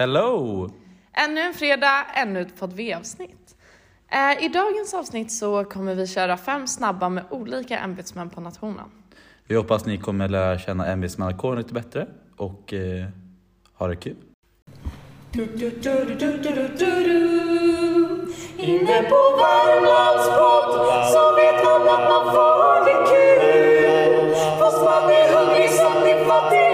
Hello! 0.00 0.70
Ännu 1.12 1.40
en 1.40 1.54
fredag, 1.54 2.06
ännu 2.14 2.40
ett 2.40 2.60
podd 2.60 2.72
V-avsnitt. 2.72 3.56
Eh, 4.08 4.44
I 4.44 4.48
dagens 4.48 4.94
avsnitt 4.94 5.32
så 5.32 5.64
kommer 5.64 5.94
vi 5.94 6.06
köra 6.06 6.36
fem 6.36 6.66
snabba 6.66 7.08
med 7.08 7.24
olika 7.30 7.78
ämbetsmän 7.78 8.30
på 8.30 8.40
nationen. 8.40 8.84
Vi 9.46 9.54
hoppas 9.54 9.86
ni 9.86 9.98
kommer 9.98 10.28
lära 10.28 10.58
känna 10.58 10.86
ämbetsmannakåren 10.86 11.58
lite 11.58 11.74
bättre 11.74 12.06
och 12.36 12.72
eh, 12.72 13.06
ha 13.74 13.86
det 13.86 13.96
kul. 13.96 14.16
Inne 18.56 19.02
på 19.02 19.20
Värmlandspott 19.40 20.74
så 21.12 21.34
vet 21.36 21.64
man 21.64 21.82
att 21.82 22.10
man 22.10 22.24
får 22.34 22.84
det 22.84 22.98
kul 23.10 24.34
Fast 24.58 24.78
man 24.84 25.10
är 25.10 25.26
hungrig 25.36 25.70
som 25.70 25.92
är 25.92 26.24
fattig 26.24 26.67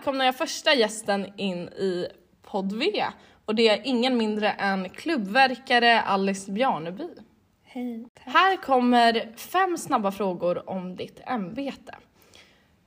välkomnar 0.00 0.24
jag 0.24 0.36
första 0.36 0.74
gästen 0.74 1.26
in 1.36 1.58
i 1.58 2.06
podd 2.42 2.72
V 2.72 3.04
och 3.44 3.54
det 3.54 3.68
är 3.68 3.80
ingen 3.84 4.16
mindre 4.16 4.50
än 4.50 4.88
klubbverkare 4.88 6.00
Alice 6.00 6.52
Bjarneby. 6.52 7.08
Hej. 7.62 8.06
Här 8.14 8.56
kommer 8.56 9.32
fem 9.36 9.78
snabba 9.78 10.12
frågor 10.12 10.70
om 10.70 10.96
ditt 10.96 11.20
ämbete. 11.26 11.94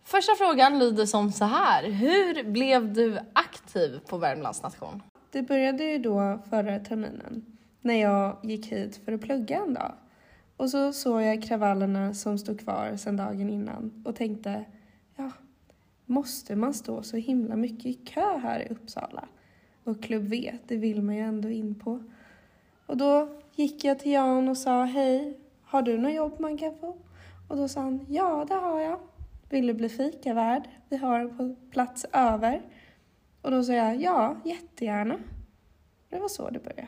Första 0.03 0.35
frågan 0.35 0.79
lyder 0.79 1.05
som 1.05 1.31
så 1.31 1.45
här. 1.45 1.83
Hur 1.89 2.43
blev 2.43 2.93
du 2.93 3.17
aktiv 3.33 3.99
på 4.07 4.17
Värmlands 4.17 4.63
nation? 4.63 5.03
Det 5.31 5.41
började 5.41 5.83
ju 5.83 5.97
då 5.97 6.39
förra 6.49 6.79
terminen 6.79 7.45
när 7.81 8.01
jag 8.01 8.37
gick 8.43 8.65
hit 8.71 9.01
för 9.05 9.11
att 9.11 9.21
plugga 9.21 9.57
en 9.57 9.73
dag. 9.73 9.93
Och 10.57 10.69
så 10.69 10.93
såg 10.93 11.21
jag 11.21 11.43
kravallerna 11.43 12.13
som 12.13 12.37
stod 12.37 12.59
kvar 12.59 12.95
sedan 12.97 13.17
dagen 13.17 13.49
innan 13.49 14.03
och 14.05 14.15
tänkte, 14.15 14.65
ja, 15.15 15.31
måste 16.13 16.55
man 16.55 16.73
stå 16.73 17.03
så 17.03 17.17
himla 17.17 17.55
mycket 17.55 17.85
i 17.85 17.93
kö 17.93 18.37
här 18.37 18.59
i 18.59 18.73
Uppsala? 18.73 19.27
Och 19.83 20.03
Klubb 20.03 20.23
V, 20.23 20.57
det 20.67 20.77
vill 20.77 21.01
man 21.01 21.15
ju 21.15 21.21
ändå 21.21 21.49
in 21.49 21.75
på. 21.75 22.03
Och 22.85 22.97
då 22.97 23.29
gick 23.55 23.83
jag 23.83 23.99
till 23.99 24.11
Jan 24.11 24.49
och 24.49 24.57
sa, 24.57 24.83
hej, 24.83 25.37
har 25.63 25.81
du 25.81 25.97
något 25.97 26.13
jobb 26.13 26.39
man 26.39 26.57
kan 26.57 26.75
få? 26.79 26.95
Och 27.47 27.57
då 27.57 27.67
sa 27.67 27.81
han, 27.81 28.05
ja 28.09 28.45
det 28.47 28.53
har 28.53 28.79
jag. 28.79 28.99
Vill 29.49 29.67
du 29.67 29.73
bli 29.73 29.89
fikavärd? 29.89 30.63
Vi 30.89 30.97
har 30.97 31.19
en 31.19 31.37
på 31.37 31.55
plats 31.71 32.05
över. 32.13 32.61
Och 33.41 33.51
då 33.51 33.63
sa 33.63 33.73
jag, 33.73 34.01
ja, 34.01 34.37
jättegärna. 34.45 35.19
Det 36.09 36.19
var 36.19 36.27
så 36.27 36.49
det 36.49 36.59
började. 36.59 36.87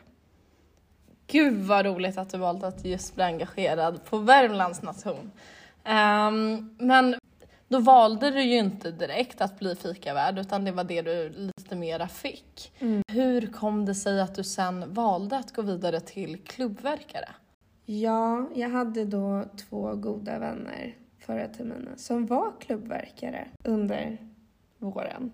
Gud 1.28 1.54
vad 1.54 1.86
roligt 1.86 2.18
att 2.18 2.30
du 2.30 2.38
valt 2.38 2.64
att 2.64 2.86
just 2.86 3.16
bli 3.16 3.24
engagerad 3.24 4.06
på 4.06 4.18
Värmlands 4.18 4.82
nation. 4.82 5.32
Um, 5.86 6.76
men 6.80 7.16
då 7.68 7.80
valde 7.80 8.32
du 8.32 8.42
ju 8.42 8.58
inte 8.58 8.92
direkt 8.92 9.42
att 9.42 9.60
bli 9.60 9.76
fikavärd 9.76 10.40
utan 10.40 10.66
det 10.66 10.72
var 10.72 10.84
det 10.84 11.02
du 11.02 11.30
lite 11.30 11.76
mera 11.76 12.08
fick. 12.08 12.74
Hur 13.08 13.48
kom 13.48 13.86
det 13.86 13.96
sig 13.96 14.22
att 14.22 14.36
du 14.36 14.44
sen 14.44 14.94
valde 14.94 15.38
att 15.38 15.56
gå 15.56 15.62
vidare 15.62 16.00
till 16.00 16.38
klubbverkare? 16.38 17.30
Ja, 17.86 18.50
jag 18.56 18.70
hade 18.70 19.06
då 19.06 19.44
två 19.70 19.96
goda 19.96 20.40
vänner 20.40 20.96
förra 21.20 21.48
terminen 21.48 21.98
som 21.98 22.26
var 22.26 22.54
klubbverkare 22.60 23.48
under 23.64 24.18
våren. 24.78 25.32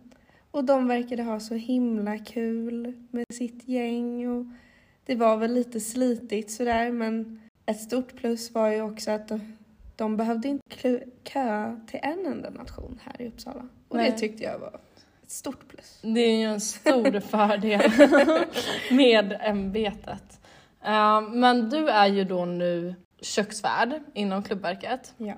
Och 0.52 0.64
de 0.64 0.88
verkade 0.88 1.24
ha 1.24 1.40
så 1.40 1.56
himla 1.56 2.18
kul 2.18 3.08
med 3.12 3.26
sitt 3.30 3.68
gäng 3.68 4.28
och 4.28 4.46
det 5.06 5.16
var 5.16 5.38
väl 5.38 5.54
lite 5.54 5.80
slitigt 5.80 6.52
sådär 6.52 6.92
men 6.92 7.42
ett 7.66 7.80
stort 7.80 8.16
plus 8.16 8.52
var 8.54 8.70
ju 8.70 8.82
också 8.82 9.12
att 9.12 9.32
de, 9.96 10.04
de 10.04 10.18
behövde 10.18 10.48
inte 10.48 10.76
klu- 10.76 11.12
kö 11.24 11.80
till 11.88 12.00
en 12.04 12.26
enda 12.26 12.50
nation 12.50 13.00
här 13.04 13.22
i 13.22 13.28
Uppsala. 13.28 13.68
Och 13.88 13.98
Nej. 13.98 14.12
det 14.12 14.18
tyckte 14.18 14.44
jag 14.44 14.60
var 14.60 14.80
ett 15.24 15.32
stort 15.32 15.68
plus. 15.68 16.00
Det 16.02 16.20
är 16.20 16.38
ju 16.38 16.46
en 16.46 16.62
stor 16.62 17.20
fördel 17.20 17.82
med 18.92 19.38
ämbetet. 19.42 20.40
Ehm, 20.84 21.40
men 21.40 21.70
du 21.70 21.90
är 21.90 22.08
ju 22.08 22.24
då 22.24 22.46
nu 22.46 22.96
köksvärd 23.22 24.02
inom 24.14 24.44
klubbverket. 24.44 25.14
Ja. 25.18 25.36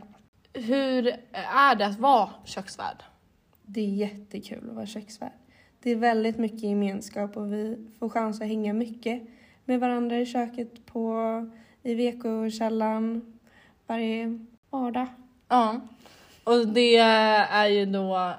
Hur 0.53 1.07
är 1.31 1.75
det 1.75 1.85
att 1.85 1.99
vara 1.99 2.29
köksvärd? 2.45 3.03
Det 3.65 3.81
är 3.81 3.87
jättekul 3.87 4.69
att 4.69 4.75
vara 4.75 4.85
köksvärd. 4.85 5.31
Det 5.79 5.91
är 5.91 5.95
väldigt 5.95 6.37
mycket 6.37 6.61
gemenskap 6.63 7.37
och 7.37 7.53
vi 7.53 7.87
får 7.99 8.09
chans 8.09 8.41
att 8.41 8.47
hänga 8.47 8.73
mycket 8.73 9.23
med 9.65 9.79
varandra 9.79 10.19
i 10.19 10.25
köket 10.25 10.85
på, 10.85 11.19
i 11.83 11.95
VK-källan 11.95 13.32
varje 13.87 14.45
vardag. 14.69 15.07
Ja, 15.47 15.79
och 16.43 16.67
det 16.67 16.97
är 16.97 17.67
ju 17.67 17.85
då 17.85 18.33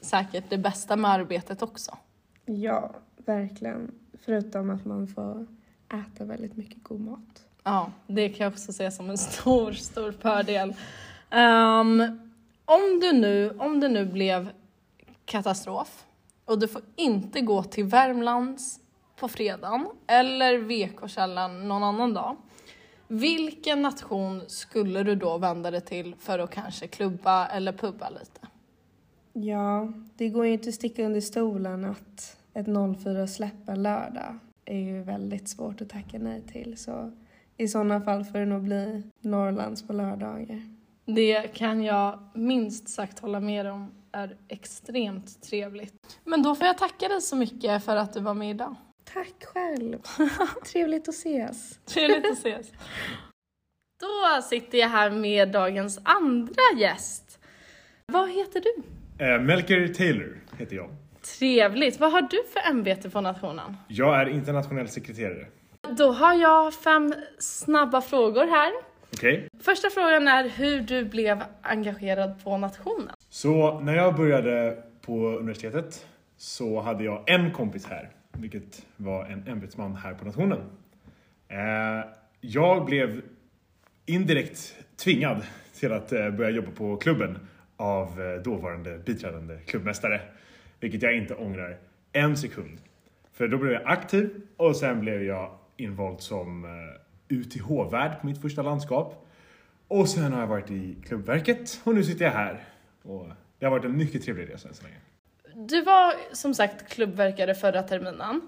säkert 0.00 0.44
det 0.48 0.58
bästa 0.58 0.96
med 0.96 1.10
arbetet 1.10 1.62
också. 1.62 1.96
Ja, 2.44 2.94
verkligen. 3.16 3.94
Förutom 4.24 4.70
att 4.70 4.84
man 4.84 5.08
får 5.08 5.46
äta 5.88 6.24
väldigt 6.24 6.56
mycket 6.56 6.84
god 6.84 7.00
mat. 7.00 7.44
Ja, 7.62 7.90
det 8.06 8.28
kan 8.28 8.44
jag 8.44 8.52
också 8.52 8.72
se 8.72 8.90
som 8.90 9.10
en 9.10 9.18
stor, 9.32 9.72
stor 9.72 10.12
fördel. 10.12 10.74
Ehm, 11.30 12.00
om, 12.64 13.00
du 13.00 13.12
nu, 13.12 13.50
om 13.58 13.80
det 13.80 13.88
nu 13.88 14.06
blev 14.06 14.50
katastrof 15.24 16.04
och 16.44 16.58
du 16.58 16.68
får 16.68 16.82
inte 16.96 17.40
gå 17.40 17.62
till 17.62 17.84
Värmlands 17.84 18.80
på 19.16 19.28
fredagen 19.28 19.86
eller 20.06 20.58
VK-källan 20.58 21.68
någon 21.68 21.82
annan 21.82 22.14
dag. 22.14 22.36
Vilken 23.08 23.82
nation 23.82 24.42
skulle 24.46 25.02
du 25.02 25.14
då 25.14 25.38
vända 25.38 25.70
dig 25.70 25.80
till 25.80 26.14
för 26.18 26.38
att 26.38 26.50
kanske 26.50 26.86
klubba 26.86 27.46
eller 27.46 27.72
pubba 27.72 28.10
lite? 28.10 28.40
Ja, 29.32 29.92
det 30.16 30.28
går 30.28 30.46
ju 30.46 30.52
inte 30.52 30.68
att 30.68 30.74
sticka 30.74 31.04
under 31.04 31.20
stolen 31.20 31.84
att 31.84 32.36
ett 32.54 32.66
04-släpp 32.66 33.68
en 33.68 33.82
lördag 33.82 34.38
är 34.64 34.78
ju 34.78 35.02
väldigt 35.02 35.48
svårt 35.48 35.80
att 35.80 35.88
tacka 35.88 36.18
nej 36.18 36.42
till. 36.42 36.76
Så 36.76 37.12
i 37.56 37.68
sådana 37.68 38.00
fall 38.00 38.24
får 38.24 38.38
det 38.38 38.46
nog 38.46 38.62
bli 38.62 39.02
Norrlands 39.20 39.86
på 39.86 39.92
lördagar. 39.92 40.62
Det 41.04 41.54
kan 41.54 41.82
jag 41.82 42.18
minst 42.34 42.88
sagt 42.88 43.18
hålla 43.18 43.40
med 43.40 43.66
om 43.66 43.90
är 44.12 44.36
extremt 44.48 45.42
trevligt. 45.42 46.18
Men 46.24 46.42
då 46.42 46.54
får 46.54 46.66
jag 46.66 46.78
tacka 46.78 47.08
dig 47.08 47.20
så 47.20 47.36
mycket 47.36 47.84
för 47.84 47.96
att 47.96 48.12
du 48.12 48.20
var 48.20 48.34
med 48.34 48.50
idag. 48.50 48.74
Tack 49.16 49.44
själv! 49.44 49.98
Trevligt 50.64 51.08
att 51.08 51.14
ses! 51.14 51.78
Trevligt 51.84 52.26
att 52.26 52.38
ses. 52.38 52.72
Då 54.00 54.42
sitter 54.42 54.78
jag 54.78 54.88
här 54.88 55.10
med 55.10 55.48
dagens 55.48 56.00
andra 56.02 56.62
gäst. 56.76 57.38
Vad 58.06 58.30
heter 58.30 58.60
du? 58.60 58.82
Eh, 59.24 59.40
Melker 59.40 59.88
Taylor 59.88 60.40
heter 60.58 60.76
jag. 60.76 60.90
Trevligt. 61.38 62.00
Vad 62.00 62.12
har 62.12 62.22
du 62.22 62.44
för 62.52 62.70
ämbete 62.70 63.10
på 63.10 63.20
nationen? 63.20 63.76
Jag 63.88 64.20
är 64.20 64.28
internationell 64.28 64.88
sekreterare. 64.88 65.46
Då 65.98 66.12
har 66.12 66.34
jag 66.34 66.74
fem 66.74 67.14
snabba 67.38 68.00
frågor 68.00 68.46
här. 68.46 68.72
Okej? 69.12 69.48
Första 69.60 69.90
frågan 69.90 70.28
är 70.28 70.48
hur 70.48 70.80
du 70.80 71.04
blev 71.04 71.42
engagerad 71.62 72.44
på 72.44 72.58
nationen. 72.58 73.10
Så 73.30 73.80
när 73.80 73.96
jag 73.96 74.16
började 74.16 74.82
på 75.00 75.12
universitetet 75.12 76.06
så 76.36 76.80
hade 76.80 77.04
jag 77.04 77.30
en 77.30 77.52
kompis 77.52 77.86
här, 77.86 78.10
vilket 78.38 78.86
var 78.96 79.24
en 79.24 79.48
ämbetsman 79.48 79.94
här 79.94 80.14
på 80.14 80.24
nationen. 80.24 80.60
Eh, 81.48 82.04
jag 82.40 82.84
blev 82.84 83.22
indirekt 84.06 84.74
tvingad 84.96 85.42
till 85.74 85.92
att 85.92 86.12
eh, 86.12 86.30
börja 86.30 86.50
jobba 86.50 86.70
på 86.70 86.96
klubben 86.96 87.38
av 87.76 88.22
eh, 88.22 88.42
dåvarande 88.42 88.98
biträdande 88.98 89.58
klubbmästare, 89.66 90.20
vilket 90.80 91.02
jag 91.02 91.16
inte 91.16 91.34
ångrar 91.34 91.78
en 92.12 92.36
sekund. 92.36 92.78
För 93.32 93.48
då 93.48 93.58
blev 93.58 93.72
jag 93.72 93.82
aktiv 93.84 94.30
och 94.56 94.76
sen 94.76 95.00
blev 95.00 95.22
jag 95.22 95.58
invald 95.76 96.20
som 96.20 96.64
eh, 96.64 97.36
UTH-värd 97.36 98.20
på 98.20 98.26
mitt 98.26 98.40
första 98.40 98.62
landskap. 98.62 99.26
Och 99.88 100.08
sen 100.08 100.32
har 100.32 100.40
jag 100.40 100.46
varit 100.46 100.70
i 100.70 100.96
klubbverket 101.06 101.80
och 101.84 101.94
nu 101.94 102.04
sitter 102.04 102.24
jag 102.24 102.32
här. 102.32 102.64
Och 103.02 103.28
det 103.58 103.66
har 103.66 103.70
varit 103.70 103.84
en 103.84 103.96
mycket 103.96 104.24
trevlig 104.24 104.50
resa 104.50 104.68
än 104.68 104.74
så 104.74 104.82
länge. 104.82 104.96
Du 105.58 105.82
var 105.82 106.12
som 106.32 106.54
sagt 106.54 106.88
klubbverkare 106.88 107.54
förra 107.54 107.82
terminen. 107.82 108.40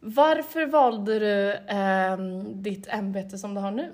Varför 0.00 0.66
valde 0.66 1.18
du 1.18 1.52
ehm, 1.68 2.62
ditt 2.62 2.86
ämbete 2.88 3.38
som 3.38 3.54
du 3.54 3.60
har 3.60 3.70
nu? 3.70 3.92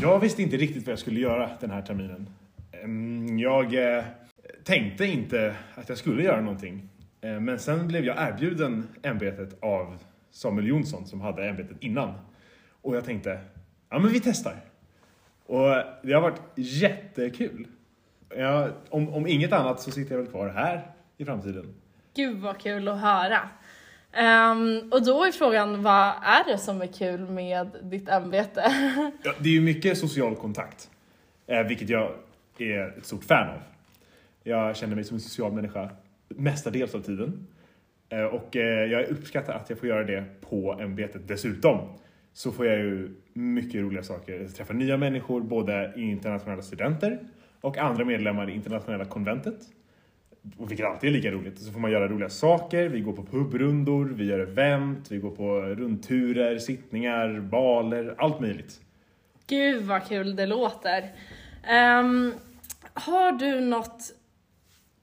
Jag 0.00 0.18
visste 0.20 0.42
inte 0.42 0.56
riktigt 0.56 0.86
vad 0.86 0.92
jag 0.92 0.98
skulle 0.98 1.20
göra 1.20 1.50
den 1.60 1.70
här 1.70 1.82
terminen. 1.82 2.28
Ehm, 2.72 3.38
Jag 3.38 3.96
eh, 3.98 4.04
tänkte 4.64 5.04
inte 5.06 5.54
att 5.74 5.88
jag 5.88 5.98
skulle 5.98 6.22
göra 6.22 6.40
någonting. 6.40 6.88
Eh, 7.20 7.40
Men 7.40 7.58
sen 7.58 7.88
blev 7.88 8.04
jag 8.04 8.28
erbjuden 8.28 8.88
ämbetet 9.02 9.62
av 9.62 9.98
Samuel 10.30 10.66
Jonsson 10.68 11.06
som 11.06 11.20
hade 11.20 11.48
ämbetet 11.48 11.76
innan. 11.80 12.12
Och 12.82 12.96
jag 12.96 13.04
tänkte, 13.04 13.38
ja 13.90 13.98
men 13.98 14.12
vi 14.12 14.20
testar. 14.20 14.56
Och 15.46 15.68
det 16.02 16.12
har 16.12 16.20
varit 16.20 16.40
jättekul. 16.54 17.66
Jag, 18.36 18.70
om, 18.90 19.08
om 19.08 19.26
inget 19.26 19.52
annat 19.52 19.80
så 19.80 19.90
sitter 19.90 20.14
jag 20.14 20.22
väl 20.22 20.30
kvar 20.30 20.48
här 20.48 20.93
i 21.16 21.24
framtiden. 21.24 21.74
Gud 22.14 22.38
vad 22.40 22.58
kul 22.58 22.88
att 22.88 23.00
höra. 23.00 23.48
Ehm, 24.12 24.92
och 24.92 25.04
då 25.04 25.24
är 25.24 25.32
frågan, 25.32 25.82
vad 25.82 26.12
är 26.22 26.52
det 26.52 26.58
som 26.58 26.82
är 26.82 26.86
kul 26.86 27.20
med 27.20 27.70
ditt 27.82 28.08
ämbete? 28.08 28.62
Ja, 29.22 29.32
det 29.38 29.48
är 29.48 29.52
ju 29.52 29.60
mycket 29.60 29.98
social 29.98 30.36
kontakt, 30.36 30.90
eh, 31.46 31.62
vilket 31.62 31.88
jag 31.88 32.12
är 32.58 32.98
ett 32.98 33.06
stort 33.06 33.24
fan 33.24 33.48
av. 33.48 33.60
Jag 34.42 34.76
känner 34.76 34.94
mig 34.94 35.04
som 35.04 35.14
en 35.14 35.20
social 35.20 35.52
människa 35.52 35.90
mestadels 36.28 36.94
av 36.94 37.00
tiden. 37.00 37.46
Eh, 38.08 38.24
och 38.24 38.56
eh, 38.56 38.90
jag 38.90 39.08
uppskattar 39.08 39.54
att 39.54 39.70
jag 39.70 39.78
får 39.78 39.88
göra 39.88 40.04
det 40.04 40.24
på 40.40 40.78
ämbetet 40.80 41.28
dessutom. 41.28 41.78
Så 42.32 42.52
får 42.52 42.66
jag 42.66 42.78
ju 42.78 43.14
mycket 43.32 43.80
roliga 43.80 44.02
saker. 44.02 44.40
Jag 44.40 44.54
träffar 44.54 44.74
nya 44.74 44.96
människor, 44.96 45.40
både 45.40 45.92
internationella 45.96 46.62
studenter 46.62 47.18
och 47.60 47.78
andra 47.78 48.04
medlemmar 48.04 48.50
i 48.50 48.54
internationella 48.54 49.04
konventet. 49.04 49.58
Och 50.56 50.70
vilket 50.70 50.86
alltid 50.86 51.10
är 51.10 51.14
lika 51.14 51.30
roligt. 51.30 51.58
Så 51.58 51.72
får 51.72 51.80
man 51.80 51.90
göra 51.90 52.08
roliga 52.08 52.28
saker, 52.28 52.88
vi 52.88 53.00
går 53.00 53.12
på 53.12 53.24
pubrundor, 53.24 54.04
vi 54.04 54.24
gör 54.24 54.38
event, 54.38 55.12
vi 55.12 55.18
går 55.18 55.30
på 55.30 55.60
rundturer, 55.60 56.58
sittningar, 56.58 57.40
baler, 57.40 58.14
allt 58.18 58.40
möjligt. 58.40 58.80
Gud 59.46 59.82
vad 59.82 60.08
kul 60.08 60.36
det 60.36 60.46
låter. 60.46 61.12
Ehm, 61.62 62.32
har 62.94 63.32
du 63.32 63.60
något 63.60 64.14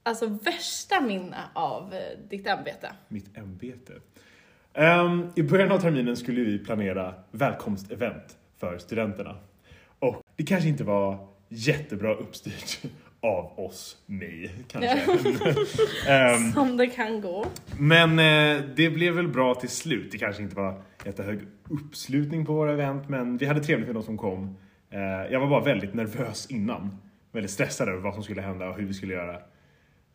alltså, 0.04 0.28
värsta 0.28 1.02
minne 1.02 1.38
av 1.54 1.94
eh, 1.94 2.00
ditt 2.30 2.48
ämbete? 2.48 2.92
Mitt 3.08 3.38
ämbete. 3.38 3.94
Ehm, 4.74 5.30
I 5.36 5.44
början 5.44 5.72
av 5.72 5.80
terminen 5.80 6.18
skulle 6.18 6.42
vi 6.42 6.60
planera 6.60 7.14
välkomstevent 7.32 8.38
för 8.58 8.78
studenterna. 8.78 9.36
Och 10.00 10.24
det 10.36 10.44
kanske 10.44 10.70
inte 10.70 10.84
var 10.84 11.28
jättebra 11.50 12.14
uppstyrt 12.14 12.80
av 13.24 13.60
oss, 13.60 13.98
mig 14.06 14.52
kanske. 14.68 15.02
Ehm, 16.10 16.52
Som 16.52 16.78
det 16.78 16.88
kan 16.88 17.22
gå. 17.22 17.46
men 17.80 18.20
eh, 18.20 18.64
det 18.76 18.90
blev 18.90 19.14
väl 19.14 19.28
bra 19.28 19.56
till 19.56 19.70
slut. 19.70 20.12
Det 20.12 20.18
kanske 20.18 20.44
inte 20.44 20.56
var 20.56 20.82
jättehög 21.06 21.40
uppslutning 21.70 22.46
på 22.46 22.54
våra 22.54 22.74
event, 22.74 23.10
men 23.10 23.38
vi 23.38 23.46
hade 23.46 23.64
trevligt 23.64 23.88
med 23.88 23.96
de 23.96 24.04
som 24.04 24.18
kom. 24.18 24.58
Eh, 24.90 25.00
jag 25.32 25.40
var 25.40 25.48
bara 25.48 25.64
väldigt 25.64 25.94
nervös 25.94 26.48
innan. 26.52 26.98
Väldigt 27.32 27.52
stressad 27.52 27.90
över 27.90 28.00
vad 28.02 28.14
som 28.14 28.24
skulle 28.24 28.42
hända 28.42 28.70
och 28.70 28.78
hur 28.78 28.86
vi 28.86 28.94
skulle 28.94 29.14
göra. 29.14 29.36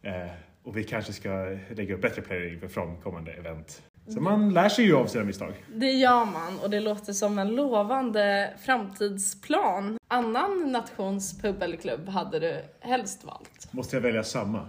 Eh, 0.02 0.30
och 0.62 0.76
vi 0.76 0.84
kanske 0.84 1.12
ska 1.12 1.56
lägga 1.74 1.94
upp 1.94 2.00
bättre 2.02 2.22
planering 2.22 2.60
för 2.60 2.68
framkommande 2.68 3.32
event. 3.32 3.82
Så 4.08 4.20
man 4.20 4.54
lär 4.54 4.68
sig 4.68 4.84
ju 4.84 4.96
av 4.96 5.06
sina 5.06 5.24
misstag. 5.24 5.52
Det 5.74 5.90
gör 5.92 6.24
man 6.24 6.58
och 6.62 6.70
det 6.70 6.80
låter 6.80 7.12
som 7.12 7.38
en 7.38 7.54
lovande 7.54 8.50
framtidsplan. 8.64 9.98
Annan 10.08 10.72
nations 10.72 11.38
pub 11.42 11.62
eller 11.62 11.76
klubb 11.76 12.08
hade 12.08 12.38
du 12.38 12.60
helst 12.80 13.24
valt? 13.24 13.68
Måste 13.72 13.96
jag 13.96 14.00
välja 14.00 14.24
samma? 14.24 14.66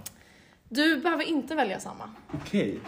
Du 0.70 1.02
behöver 1.02 1.24
inte 1.24 1.56
välja 1.56 1.80
samma. 1.80 2.10
Okej. 2.34 2.80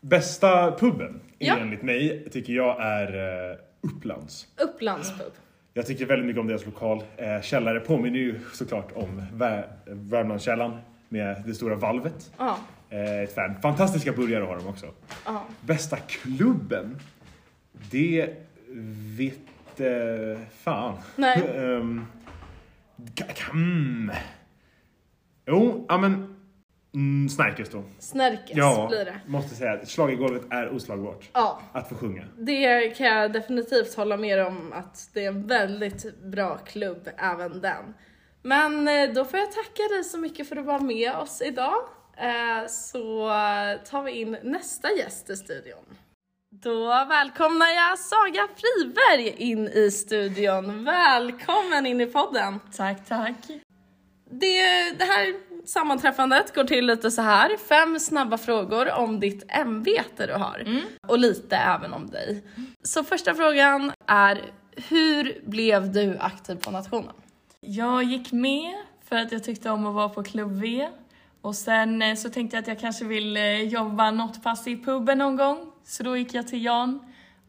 Bästa 0.00 0.72
puben 0.72 1.20
Ja. 1.38 1.56
enligt 1.58 1.82
mig 1.82 2.28
tycker 2.32 2.52
jag 2.52 2.82
är 2.82 3.14
eh, 3.50 3.56
Upplands. 3.80 4.46
Upplands 4.64 5.10
pub. 5.18 5.32
Jag 5.74 5.86
tycker 5.86 6.06
väldigt 6.06 6.26
mycket 6.26 6.40
om 6.40 6.46
deras 6.46 6.66
lokal. 6.66 7.04
Eh, 7.16 7.40
källare 7.42 7.80
påminner 7.80 8.18
ju 8.18 8.40
såklart 8.52 8.92
om 8.94 9.22
Vär- 9.34 9.68
Värmlandskällan 9.86 10.78
med 11.08 11.42
det 11.46 11.54
stora 11.54 11.74
valvet. 11.74 12.32
Ja, 12.38 12.58
ett 12.92 13.34
fan. 13.34 13.60
Fantastiska 13.62 14.12
burgare 14.12 14.44
har 14.44 14.56
de 14.56 14.66
också. 14.66 14.86
ja. 15.24 15.44
Bästa 15.60 15.96
klubben? 15.96 16.98
Det 17.90 18.34
vet 19.18 19.80
eh, 19.80 20.40
fan. 20.62 20.98
Nej. 21.16 21.38
Ka- 23.14 23.50
mm. 23.52 24.10
Jo, 25.46 25.86
ja 25.88 25.98
men 25.98 26.36
mm, 26.94 27.28
Snärkes 27.28 27.68
då. 27.70 27.84
Snärkes 27.98 28.56
Ja, 28.56 28.86
blir 28.88 29.04
det. 29.04 29.20
måste 29.26 29.54
säga 29.54 29.72
att 29.72 29.88
schlagergolvet 29.88 30.42
är 30.50 30.68
oslagbart. 30.74 31.30
Ja, 31.32 31.60
Att 31.72 31.88
få 31.88 31.94
sjunga. 31.94 32.24
det 32.38 32.90
kan 32.96 33.06
jag 33.06 33.32
definitivt 33.32 33.94
hålla 33.94 34.16
med 34.16 34.46
om 34.46 34.72
att 34.72 35.10
det 35.14 35.24
är 35.24 35.28
en 35.28 35.46
väldigt 35.46 36.20
bra 36.22 36.56
klubb 36.58 37.08
även 37.16 37.60
den. 37.60 37.94
Men 38.42 38.88
eh, 38.88 39.14
då 39.14 39.24
får 39.24 39.38
jag 39.38 39.52
tacka 39.52 39.82
dig 39.94 40.04
så 40.04 40.18
mycket 40.18 40.48
för 40.48 40.56
att 40.56 40.62
du 40.62 40.66
var 40.66 40.80
med 40.80 41.14
oss 41.16 41.42
idag. 41.42 41.74
Eh, 42.16 42.66
Så 42.68 43.28
tar 43.90 44.02
vi 44.02 44.12
in 44.12 44.36
nästa 44.42 44.92
gäst 44.92 45.30
i 45.30 45.36
studion. 45.36 45.84
Då 46.62 46.86
välkomnar 47.08 47.66
jag 47.68 47.98
Saga 47.98 48.48
Friberg 48.56 49.28
in 49.28 49.68
i 49.68 49.90
studion. 49.90 50.84
Välkommen 50.84 51.86
in 51.86 52.00
i 52.00 52.06
podden. 52.06 52.60
Tack, 52.76 53.08
tack. 53.08 53.36
Det, 54.30 54.90
det 54.98 55.04
här 55.04 55.34
sammanträffandet 55.66 56.54
går 56.54 56.64
till 56.64 56.86
lite 56.86 57.10
så 57.10 57.22
här. 57.22 57.56
Fem 57.56 57.98
snabba 58.00 58.38
frågor 58.38 58.90
om 58.92 59.20
ditt 59.20 59.44
ämbete 59.48 60.26
du 60.26 60.32
har. 60.32 60.82
Och 61.08 61.18
lite 61.18 61.56
även 61.56 61.92
om 61.92 62.10
dig. 62.10 62.42
Så 62.82 63.04
första 63.04 63.34
frågan 63.34 63.92
är, 64.06 64.40
hur 64.76 65.40
blev 65.50 65.92
du 65.92 66.18
aktiv 66.20 66.54
på 66.56 66.70
nationen? 66.70 67.14
Jag 67.60 68.02
gick 68.02 68.32
med 68.32 68.74
för 69.08 69.16
att 69.16 69.32
jag 69.32 69.44
tyckte 69.44 69.70
om 69.70 69.86
att 69.86 69.94
vara 69.94 70.08
på 70.08 70.22
Klubb 70.22 70.60
V. 70.60 70.88
Och 71.42 71.56
sen 71.56 72.02
eh, 72.02 72.14
så 72.14 72.30
tänkte 72.30 72.56
jag 72.56 72.62
att 72.62 72.68
jag 72.68 72.80
kanske 72.80 73.04
vill 73.04 73.36
eh, 73.36 73.62
jobba 73.62 74.10
något 74.10 74.42
pass 74.42 74.66
i 74.66 74.76
puben 74.76 75.18
någon 75.18 75.36
gång. 75.36 75.72
Så 75.84 76.02
då 76.02 76.16
gick 76.16 76.34
jag 76.34 76.48
till 76.48 76.64
Jan. 76.64 77.00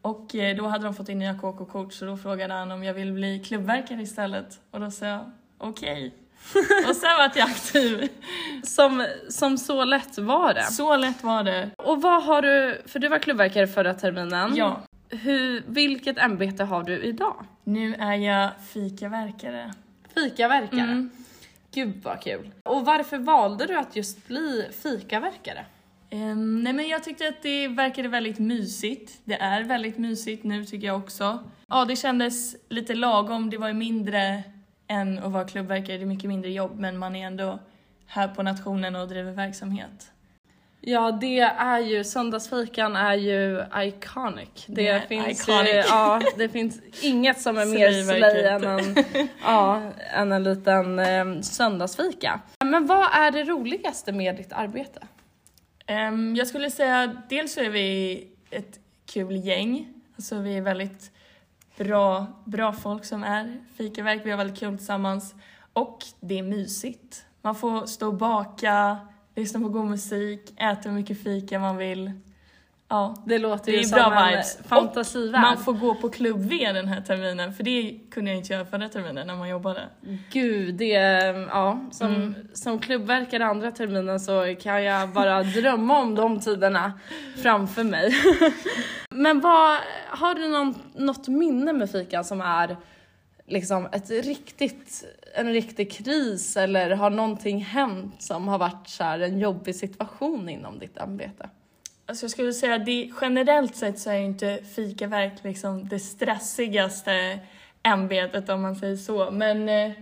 Och 0.02 0.34
eh, 0.34 0.56
då 0.56 0.66
hade 0.66 0.84
de 0.84 0.94
fått 0.94 1.08
in 1.08 1.18
nya 1.18 1.34
KK-kort 1.34 1.92
så 1.92 2.04
då 2.04 2.16
frågade 2.16 2.54
han 2.54 2.70
om 2.70 2.84
jag 2.84 2.94
vill 2.94 3.12
bli 3.12 3.38
klubbverkare 3.38 4.02
istället. 4.02 4.60
Och 4.70 4.80
då 4.80 4.90
sa 4.90 5.06
jag 5.06 5.30
okej. 5.58 6.14
och 6.88 6.96
sen 6.96 7.10
var 7.18 7.30
jag 7.34 7.48
aktiv. 7.48 8.08
Som, 8.62 9.06
som 9.28 9.58
så 9.58 9.84
lätt 9.84 10.18
var 10.18 10.54
det. 10.54 10.62
Så 10.62 10.96
lätt 10.96 11.22
var 11.24 11.44
det. 11.44 11.70
Och 11.78 12.02
vad 12.02 12.24
har 12.24 12.42
du, 12.42 12.82
för 12.86 12.98
du 12.98 13.08
var 13.08 13.18
klubbverkare 13.18 13.66
förra 13.66 13.94
terminen. 13.94 14.56
Ja. 14.56 14.80
Hur, 15.08 15.64
vilket 15.66 16.18
ämbete 16.18 16.64
har 16.64 16.82
du 16.82 17.02
idag? 17.02 17.44
Nu 17.64 17.94
är 17.94 18.14
jag 18.14 18.50
fikaverkare. 18.72 19.74
Fikaverkare. 20.14 20.80
Mm. 20.80 21.10
Gud 21.74 22.02
vad 22.02 22.22
kul. 22.22 22.50
Och 22.62 22.84
varför 22.84 23.18
valde 23.18 23.66
du 23.66 23.78
att 23.78 23.96
just 23.96 24.28
bli 24.28 24.68
fikaverkare? 24.82 25.66
Um, 26.10 26.62
nej 26.62 26.72
men 26.72 26.88
jag 26.88 27.04
tyckte 27.04 27.28
att 27.28 27.42
det 27.42 27.68
verkade 27.68 28.08
väldigt 28.08 28.38
mysigt. 28.38 29.20
Det 29.24 29.34
är 29.34 29.62
väldigt 29.62 29.98
mysigt 29.98 30.44
nu 30.44 30.64
tycker 30.64 30.86
jag 30.86 30.96
också. 30.96 31.50
Ja, 31.68 31.84
det 31.84 31.96
kändes 31.96 32.56
lite 32.68 32.94
lagom. 32.94 33.50
Det 33.50 33.58
var 33.58 33.68
ju 33.68 33.74
mindre 33.74 34.42
än 34.88 35.18
att 35.18 35.32
vara 35.32 35.44
klubbverkare. 35.44 35.96
Det 35.96 36.04
är 36.04 36.06
mycket 36.06 36.28
mindre 36.28 36.50
jobb 36.50 36.78
men 36.78 36.98
man 36.98 37.16
är 37.16 37.26
ändå 37.26 37.58
här 38.06 38.28
på 38.28 38.42
nationen 38.42 38.96
och 38.96 39.08
driver 39.08 39.32
verksamhet. 39.32 40.10
Ja, 40.86 41.12
det 41.12 41.40
är 41.40 41.78
ju, 41.78 42.04
söndagsfikan 42.04 42.96
är 42.96 43.14
ju 43.14 43.64
iconic. 43.76 44.64
Det, 44.66 44.88
är 44.88 45.00
finns 45.00 45.42
iconic. 45.42 45.72
Ju, 45.72 45.76
ja, 45.76 46.20
det 46.36 46.48
finns 46.48 46.80
inget 47.02 47.40
som 47.40 47.58
är 47.58 47.66
mer 47.78 48.02
slay 48.02 48.44
än 48.44 48.64
en, 48.64 49.04
ja, 49.42 49.82
än 50.14 50.32
en 50.32 50.44
liten 50.44 50.98
eh, 50.98 51.40
söndagsfika. 51.40 52.40
Men 52.64 52.86
vad 52.86 53.06
är 53.12 53.30
det 53.30 53.44
roligaste 53.44 54.12
med 54.12 54.36
ditt 54.36 54.52
arbete? 54.52 55.00
Ehm, 55.86 56.36
jag 56.36 56.46
skulle 56.46 56.70
säga 56.70 57.16
dels 57.28 57.52
så 57.54 57.60
är 57.60 57.70
vi 57.70 58.28
ett 58.50 58.80
kul 59.06 59.36
gäng. 59.36 59.88
Alltså 60.16 60.38
vi 60.38 60.56
är 60.56 60.62
väldigt 60.62 61.10
bra, 61.76 62.26
bra 62.44 62.72
folk 62.72 63.04
som 63.04 63.24
är 63.24 63.60
fikaverk. 63.76 64.20
Vi 64.24 64.30
har 64.30 64.38
väldigt 64.38 64.58
kul 64.58 64.76
tillsammans. 64.76 65.34
Och 65.72 65.98
det 66.20 66.38
är 66.38 66.42
mysigt. 66.42 67.26
Man 67.42 67.54
får 67.54 67.86
stå 67.86 68.06
och 68.06 68.14
baka, 68.14 68.98
lyssna 69.36 69.60
på 69.60 69.68
god 69.68 69.86
musik, 69.86 70.40
äta 70.56 70.88
hur 70.88 70.90
mycket 70.96 71.22
fika 71.22 71.58
man 71.58 71.76
vill. 71.76 72.12
Ja, 72.88 73.22
Det 73.26 73.38
låter 73.38 73.72
det 73.72 73.78
ju 73.78 73.84
som 73.84 73.96
bra 73.96 74.20
en 74.20 74.28
vibes. 74.30 74.58
fantasivärld. 74.68 75.42
Man 75.42 75.58
får 75.58 75.72
gå 75.72 75.94
på 75.94 76.08
klubb 76.10 76.40
V 76.40 76.72
den 76.72 76.88
här 76.88 77.00
terminen, 77.00 77.52
för 77.54 77.64
det 77.64 77.98
kunde 78.10 78.30
jag 78.30 78.38
inte 78.38 78.52
göra 78.52 78.64
förra 78.64 78.88
terminen 78.88 79.26
när 79.26 79.36
man 79.36 79.48
jobbade. 79.48 79.80
Gud, 80.32 80.74
det, 80.74 80.88
ja, 81.50 81.80
som, 81.90 82.06
Mm. 82.14 82.34
som 82.54 82.78
klubbverkare 82.78 83.46
andra 83.46 83.70
terminen 83.70 84.20
så 84.20 84.54
kan 84.62 84.84
jag 84.84 85.08
bara 85.08 85.42
drömma 85.42 85.98
om 85.98 86.14
de 86.14 86.40
tiderna 86.40 86.92
framför 87.42 87.84
mig. 87.84 88.14
Men 89.10 89.40
vad, 89.40 89.76
har 90.08 90.34
du 90.34 90.48
någon, 90.48 90.74
något 90.94 91.28
minne 91.28 91.72
med 91.72 91.90
fikan 91.90 92.24
som 92.24 92.40
är 92.40 92.76
liksom 93.46 93.86
ett 93.92 94.10
riktigt, 94.10 95.04
en 95.34 95.52
riktig 95.52 95.92
kris 95.92 96.56
eller 96.56 96.90
har 96.90 97.10
någonting 97.10 97.64
hänt 97.64 98.22
som 98.22 98.48
har 98.48 98.58
varit 98.58 98.88
så 98.88 99.04
här 99.04 99.20
en 99.20 99.38
jobbig 99.38 99.76
situation 99.76 100.48
inom 100.48 100.78
ditt 100.78 100.96
ämbete? 100.96 101.50
Alltså 102.06 102.24
jag 102.24 102.30
skulle 102.30 102.52
säga 102.52 102.74
att 102.74 102.86
det, 102.86 103.10
generellt 103.20 103.76
sett 103.76 103.98
så 103.98 104.10
är 104.10 104.16
ju 104.16 104.24
inte 104.24 104.58
fikaverk 104.74 105.44
liksom 105.44 105.88
det 105.88 105.98
stressigaste 105.98 107.38
ämbetet 107.82 108.48
om 108.48 108.62
man 108.62 108.76
säger 108.76 108.96
så. 108.96 109.30
Men 109.30 109.68
eh, 109.68 109.92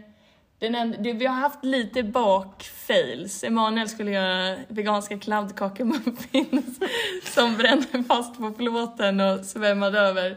den 0.63 0.75
en, 0.75 0.97
det, 0.99 1.13
vi 1.13 1.27
har 1.27 1.35
haft 1.35 1.65
lite 1.65 2.03
bakfails. 2.03 3.45
Emanuel 3.45 3.89
skulle 3.89 4.11
göra 4.11 4.57
veganska 4.69 5.19
kladdkakemuffins 5.19 6.79
som 7.35 7.57
brände 7.57 8.05
fast 8.09 8.39
på 8.39 8.51
plåten 8.51 9.21
och 9.21 9.45
svämmade 9.45 10.01
över. 10.01 10.37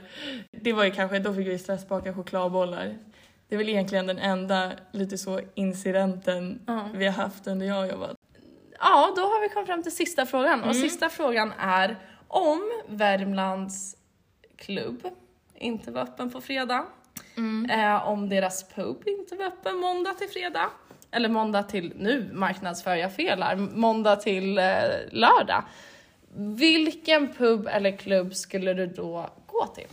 Det 0.52 0.74
var 0.74 0.84
ju 0.84 0.92
kanske, 0.92 1.20
då 1.20 1.34
fick 1.34 1.48
vi 1.48 1.60
stressbaka 1.60 2.14
chokladbollar. 2.14 2.98
Det 3.48 3.56
är 3.56 3.58
väl 3.58 3.70
egentligen 3.70 4.08
den 4.08 4.18
enda 4.20 4.72
lite 4.92 5.18
så 5.18 5.40
incidenten 5.56 6.62
Ja. 6.68 6.90
vi 6.94 7.06
har 7.06 7.14
haft 7.14 7.48
under 7.48 7.66
jag 7.66 7.76
har 7.76 7.86
jobbat. 7.86 8.16
Ja, 8.80 9.14
då 9.16 9.22
har 9.22 9.42
vi 9.42 9.50
kommit 9.50 9.68
fram 9.68 9.84
till 9.84 9.96
sista 9.96 10.26
frågan. 10.26 10.54
Mm. 10.54 10.70
Och 10.70 10.76
sista 10.76 11.10
frågan 11.10 11.54
är 11.60 11.98
om 12.28 12.72
Värmlands 12.88 13.96
klubb 14.56 15.08
inte 15.56 15.92
var 15.92 16.02
öppen 16.02 16.32
på 16.32 16.42
fredag, 16.42 16.86
eh, 17.70 18.08
om 18.08 18.30
deras 18.30 18.64
pub 18.64 19.08
inte 19.08 19.36
var 19.36 19.46
öppen 19.46 19.78
måndag 19.78 20.14
till 20.14 20.30
fredag, 20.30 20.70
eller 21.12 21.30
måndag 21.30 21.64
till, 21.64 21.94
nu 21.96 22.30
marknadsför 22.34 22.96
jag 22.96 23.16
fel 23.16 23.44
här, 23.44 23.56
måndag 23.56 24.16
till 24.16 24.58
eh, 24.58 24.64
lördag. 25.12 25.64
Vilken 26.38 27.34
pub 27.34 27.68
eller 27.68 27.92
klubb 27.92 28.36
skulle 28.36 28.74
du 28.74 28.88
då 28.88 29.30
gå 29.48 29.68
till? 29.68 29.88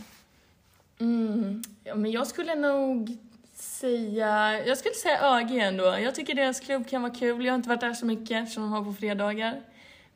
Ja, 1.83 1.95
men 1.95 2.11
jag 2.11 2.27
skulle 2.27 2.55
nog 2.55 3.17
säga, 3.53 4.65
jag 4.65 4.77
skulle 4.77 4.93
säga 4.95 5.37
ÖG 5.37 5.57
ändå. 5.57 5.83
Jag 5.83 6.15
tycker 6.15 6.33
deras 6.35 6.59
klubb 6.59 6.89
kan 6.89 7.01
vara 7.01 7.13
kul. 7.13 7.45
Jag 7.45 7.51
har 7.51 7.55
inte 7.55 7.69
varit 7.69 7.81
där 7.81 7.93
så 7.93 8.05
mycket 8.05 8.43
eftersom 8.43 8.63
de 8.63 8.71
har 8.71 8.83
på 8.83 8.93
fredagar. 8.93 9.61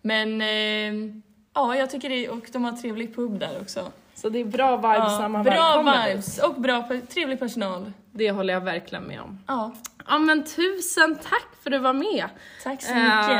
Men 0.02 0.42
eh, 0.42 1.12
ja, 1.54 1.76
jag 1.76 1.90
tycker 1.90 2.10
det, 2.10 2.30
och 2.30 2.50
de 2.52 2.64
har 2.64 2.72
trevlig 2.72 3.16
pub 3.16 3.40
där 3.40 3.62
också. 3.62 3.92
Så 4.22 4.30
det 4.30 4.40
är 4.40 4.46
bra 4.46 4.76
vibes 4.78 5.20
när 5.20 5.22
Ja, 5.22 5.28
man 5.28 5.44
väl 5.44 5.54
bra 5.54 6.04
vibes 6.08 6.38
och 6.40 6.54
bra, 6.62 6.88
trevlig 7.10 7.40
personal. 7.40 7.92
Det 8.12 8.32
håller 8.32 8.54
jag 8.54 8.62
verkligen 8.62 9.04
med 9.04 9.22
om. 9.22 9.40
Ja, 9.48 9.72
Ja 10.08 10.20
men 10.20 10.44
tusen 10.44 11.16
tack 11.16 11.48
för 11.64 11.70
att 11.70 11.74
du 11.74 11.78
var 11.80 11.94
med. 11.94 12.26
tack 12.64 12.82
så 12.82 12.94
Eh, 12.94 12.98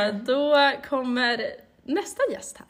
mycket. 0.08 0.26
då 0.26 0.72
kommer 0.88 1.46
nästa 1.84 2.22
gäst 2.32 2.58
här. 2.58 2.66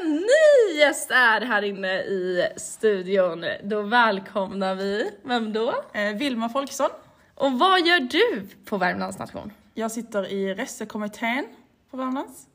En 0.00 0.12
ny 0.12 0.78
gäst 0.78 1.10
är 1.10 1.40
här 1.40 1.62
inne 1.62 1.94
i 1.98 2.46
studion. 2.56 3.44
Då 3.64 3.82
välkomnar 3.82 4.74
vi, 4.74 5.10
vem 5.22 5.52
då? 5.52 5.74
Eh, 5.92 6.14
Vilma 6.16 6.48
Folkesson. 6.48 6.90
Och 7.34 7.52
vad 7.52 7.86
gör 7.86 8.00
du 8.00 8.46
på 8.64 8.76
Värmlands 8.76 9.18
nation? 9.18 9.52
Jag 9.74 9.90
sitter 9.90 10.26
i 10.32 10.54
Ressekommittén 10.54 11.46
på 11.90 11.96
Värmlands. 11.96 12.46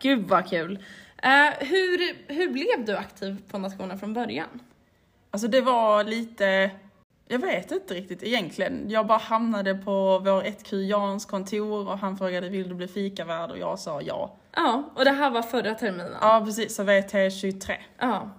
Gud 0.00 0.28
vad 0.28 0.48
kul. 0.50 0.84
Eh, 1.22 1.66
hur, 1.66 2.32
hur 2.32 2.50
blev 2.50 2.84
du 2.84 2.96
aktiv 2.96 3.42
på 3.50 3.58
nationen 3.58 3.98
från 3.98 4.14
början? 4.14 4.60
Alltså 5.30 5.48
det 5.48 5.60
var 5.60 6.04
lite, 6.04 6.70
jag 7.28 7.38
vet 7.38 7.70
inte 7.70 7.94
riktigt 7.94 8.22
egentligen. 8.22 8.90
Jag 8.90 9.06
bara 9.06 9.18
hamnade 9.18 9.74
på 9.74 10.18
vår 10.18 10.42
1Q 10.42 10.82
Jans 10.82 11.26
kontor 11.26 11.88
och 11.88 11.98
han 11.98 12.16
frågade 12.16 12.48
vill 12.48 12.68
du 12.68 12.74
bli 12.74 12.88
fikavärd 12.88 13.50
och 13.50 13.58
jag 13.58 13.78
sa 13.78 14.02
ja. 14.02 14.36
Ja, 14.54 14.90
och 14.94 15.04
det 15.04 15.10
här 15.10 15.30
var 15.30 15.42
förra 15.42 15.74
terminen. 15.74 16.12
Ja 16.20 16.42
precis, 16.46 16.74
så 16.74 16.82
VT23. 16.82 17.72
Ja. 17.98 18.30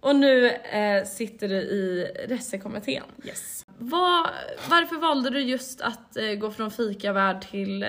Och 0.00 0.16
nu 0.16 0.48
eh, 0.50 1.04
sitter 1.04 1.48
du 1.48 1.54
i 1.56 2.12
Ressekommittén. 2.28 3.04
Yes. 3.24 3.66
Vad, 3.78 4.26
varför 4.70 4.96
valde 4.96 5.30
du 5.30 5.40
just 5.40 5.80
att 5.80 6.16
eh, 6.16 6.32
gå 6.32 6.50
från 6.50 6.70
fikavärd 6.70 7.50
till 7.50 7.82
eh, 7.82 7.88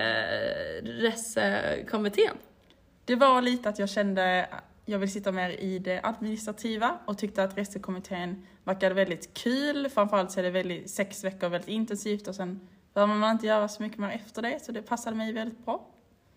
Ressekommittén? 0.82 2.34
Det 3.08 3.16
var 3.16 3.42
lite 3.42 3.68
att 3.68 3.78
jag 3.78 3.88
kände 3.88 4.48
jag 4.84 4.98
vill 4.98 5.12
sitta 5.12 5.32
mer 5.32 5.50
i 5.50 5.78
det 5.78 6.00
administrativa 6.02 6.98
och 7.04 7.18
tyckte 7.18 7.42
att 7.42 7.58
Ressekommittén 7.58 8.46
verkade 8.64 8.94
väldigt 8.94 9.34
kul. 9.34 9.88
Framförallt 9.88 10.30
så 10.30 10.40
är 10.40 10.44
det 10.44 10.50
väldigt, 10.50 10.90
sex 10.90 11.24
veckor 11.24 11.48
väldigt 11.48 11.68
intensivt 11.68 12.28
och 12.28 12.34
sen 12.34 12.60
behöver 12.94 13.14
man 13.14 13.32
inte 13.32 13.46
göra 13.46 13.68
så 13.68 13.82
mycket 13.82 13.98
mer 13.98 14.10
efter 14.10 14.42
det 14.42 14.64
så 14.64 14.72
det 14.72 14.82
passade 14.82 15.16
mig 15.16 15.32
väldigt 15.32 15.64
bra. 15.64 15.86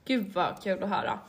Gud 0.06 0.34
vad 0.34 0.64
kul 0.64 0.84
att 0.84 0.90
höra. 0.90 1.20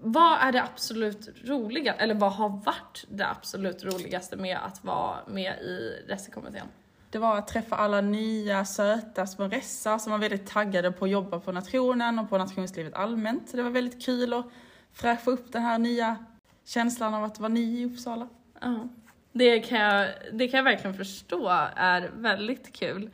Vad 0.00 0.38
är 0.40 0.52
det 0.52 0.62
absolut 0.62 1.28
roliga, 1.44 1.94
eller 1.94 2.14
vad 2.14 2.32
har 2.32 2.48
varit 2.48 3.04
det 3.08 3.26
absolut 3.26 3.84
roligaste 3.84 4.36
med 4.36 4.58
att 4.66 4.84
vara 4.84 5.16
med 5.26 5.52
i 5.52 6.04
Ressekommittén? 6.08 6.66
Det 7.10 7.18
var 7.18 7.38
att 7.38 7.48
träffa 7.48 7.76
alla 7.76 8.00
nya 8.00 8.64
söta 8.64 9.26
små 9.26 9.48
ressar 9.48 9.98
som 9.98 10.12
var 10.12 10.18
väldigt 10.18 10.46
taggade 10.46 10.92
på 10.92 11.04
att 11.04 11.10
jobba 11.10 11.40
på 11.40 11.52
nationen 11.52 12.18
och 12.18 12.30
på 12.30 12.38
nationslivet 12.38 12.94
allmänt. 12.94 13.48
Så 13.48 13.56
det 13.56 13.62
var 13.62 13.70
väldigt 13.70 14.04
kul 14.04 14.32
att 14.32 14.46
fräscha 14.94 15.30
upp 15.30 15.52
den 15.52 15.62
här 15.62 15.78
nya 15.78 16.16
känslan 16.64 17.14
av 17.14 17.24
att 17.24 17.40
vara 17.40 17.48
ny 17.48 17.80
i 17.80 17.86
Uppsala. 17.86 18.28
Ja. 18.60 18.88
Det 19.32 19.60
kan, 19.60 19.78
jag, 19.78 20.08
det 20.32 20.48
kan 20.48 20.58
jag 20.58 20.64
verkligen 20.64 20.96
förstå 20.96 21.48
är 21.76 22.10
väldigt 22.14 22.72
kul. 22.72 23.10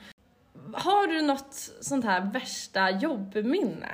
Har 0.73 1.07
du 1.07 1.23
något 1.23 1.55
sånt 1.81 2.05
här 2.05 2.21
värsta 2.33 2.91
jobbminne? 2.91 3.89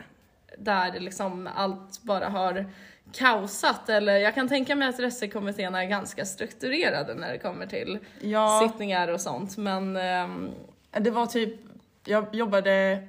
Där 0.58 1.00
liksom 1.00 1.48
allt 1.54 2.02
bara 2.02 2.28
har 2.28 2.66
kaosat 3.12 3.88
eller 3.88 4.16
jag 4.16 4.34
kan 4.34 4.48
tänka 4.48 4.76
mig 4.76 4.88
att 4.88 5.00
Ressekommittén 5.00 5.74
är 5.74 5.84
ganska 5.84 6.24
strukturerade 6.24 7.14
när 7.14 7.32
det 7.32 7.38
kommer 7.38 7.66
till 7.66 7.98
Ja, 8.20 8.68
sittningar 8.68 9.08
och 9.08 9.20
sånt 9.20 9.56
men 9.56 9.96
ehm, 9.96 10.50
det 10.90 11.10
var 11.10 11.26
typ, 11.26 11.60
jag 12.04 12.34
jobbade 12.34 13.02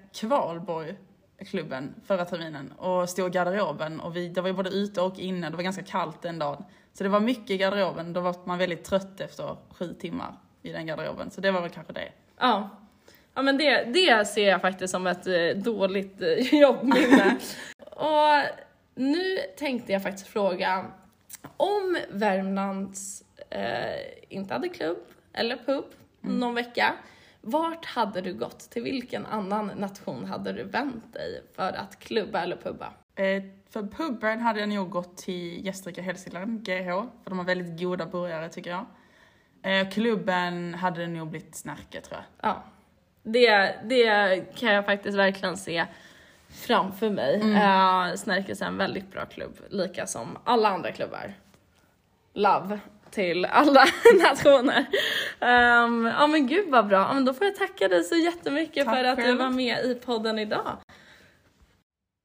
Kvalborg-klubben 1.43 1.95
förra 2.05 2.25
terminen 2.25 2.71
och 2.71 3.09
stod 3.09 3.27
i 3.27 3.29
garderoben 3.29 3.99
och 3.99 4.15
vi, 4.15 4.29
det 4.29 4.41
var 4.41 4.47
ju 4.47 4.53
både 4.53 4.69
ute 4.69 5.01
och 5.01 5.19
inne, 5.19 5.49
det 5.49 5.55
var 5.55 5.63
ganska 5.63 5.83
kallt 5.83 6.21
den 6.21 6.39
dagen. 6.39 6.63
Så 6.93 7.03
det 7.03 7.09
var 7.09 7.19
mycket 7.19 7.51
i 7.51 7.57
garderoben, 7.57 8.13
då 8.13 8.21
var 8.21 8.35
man 8.45 8.57
väldigt 8.57 8.83
trött 8.83 9.21
efter 9.21 9.57
sju 9.69 9.93
timmar 9.93 10.35
i 10.61 10.71
den 10.71 10.85
garderoben. 10.85 11.31
Så 11.31 11.41
det 11.41 11.51
var 11.51 11.61
väl 11.61 11.69
kanske 11.69 11.93
det. 11.93 12.09
Ja. 12.39 12.69
Ja 13.33 13.41
men 13.41 13.57
det, 13.57 13.83
det 13.83 14.27
ser 14.27 14.49
jag 14.49 14.61
faktiskt 14.61 14.91
som 14.91 15.07
ett 15.07 15.27
eh, 15.27 15.63
dåligt 15.63 16.21
eh, 16.21 16.53
jobbminne. 16.61 17.37
och 17.79 18.43
nu 18.95 19.37
tänkte 19.57 19.91
jag 19.91 20.03
faktiskt 20.03 20.27
fråga 20.27 20.85
om 21.57 21.97
Värmlands 22.11 23.23
eh, 23.49 23.99
inte 24.29 24.53
hade 24.53 24.69
klubb 24.69 24.97
eller 25.33 25.57
pub 25.65 25.85
någon 26.21 26.55
vecka. 26.55 26.93
Vart 27.45 27.85
hade 27.85 28.21
du 28.21 28.33
gått? 28.33 28.59
Till 28.59 28.83
vilken 28.83 29.25
annan 29.25 29.67
nation 29.67 30.25
hade 30.25 30.53
du 30.53 30.63
vänt 30.63 31.13
dig 31.13 31.43
för 31.55 31.73
att 31.73 31.99
klubba 31.99 32.41
eller 32.41 32.55
pubba? 32.55 32.93
Eh, 33.15 33.43
för 33.69 33.83
puben 33.83 34.39
hade 34.39 34.59
jag 34.59 34.69
nog 34.69 34.89
gått 34.89 35.17
till 35.17 35.65
Gästrike 35.65 36.01
Hälsingland, 36.01 36.65
GH, 36.65 36.89
för 37.23 37.29
de 37.29 37.37
har 37.37 37.45
väldigt 37.45 37.79
goda 37.81 38.05
burgare 38.05 38.49
tycker 38.49 38.69
jag. 38.69 38.85
Eh, 39.61 39.89
klubben 39.89 40.73
hade 40.73 41.01
det 41.01 41.07
nog 41.07 41.27
blivit 41.27 41.55
Snärke 41.55 42.01
tror 42.01 42.19
jag. 42.19 42.49
Ja, 42.49 42.63
det, 43.23 43.75
det 43.83 44.45
kan 44.55 44.73
jag 44.73 44.85
faktiskt 44.85 45.17
verkligen 45.17 45.57
se 45.57 45.85
framför 46.49 47.09
mig. 47.09 47.35
Mm. 47.35 47.55
Uh, 47.55 48.15
Snärkes 48.15 48.61
är 48.61 48.65
en 48.65 48.77
väldigt 48.77 49.11
bra 49.11 49.25
klubb, 49.25 49.59
lika 49.69 50.07
som 50.07 50.37
alla 50.43 50.69
andra 50.69 50.91
klubbar. 50.91 51.33
Love 52.33 52.79
till 53.13 53.45
alla 53.45 53.85
nationer. 54.29 54.85
Um, 55.39 56.05
ja 56.05 56.27
men 56.27 56.47
gud 56.47 56.69
vad 56.69 56.87
bra, 56.87 56.97
ja, 56.97 57.13
men 57.13 57.25
då 57.25 57.33
får 57.33 57.47
jag 57.47 57.55
tacka 57.55 57.87
dig 57.87 58.03
så 58.03 58.15
jättemycket 58.15 58.85
Tack 58.85 58.95
för 58.95 59.03
att 59.03 59.17
du 59.17 59.23
själv. 59.23 59.39
var 59.39 59.49
med 59.49 59.85
i 59.85 59.95
podden 59.95 60.39
idag. 60.39 60.77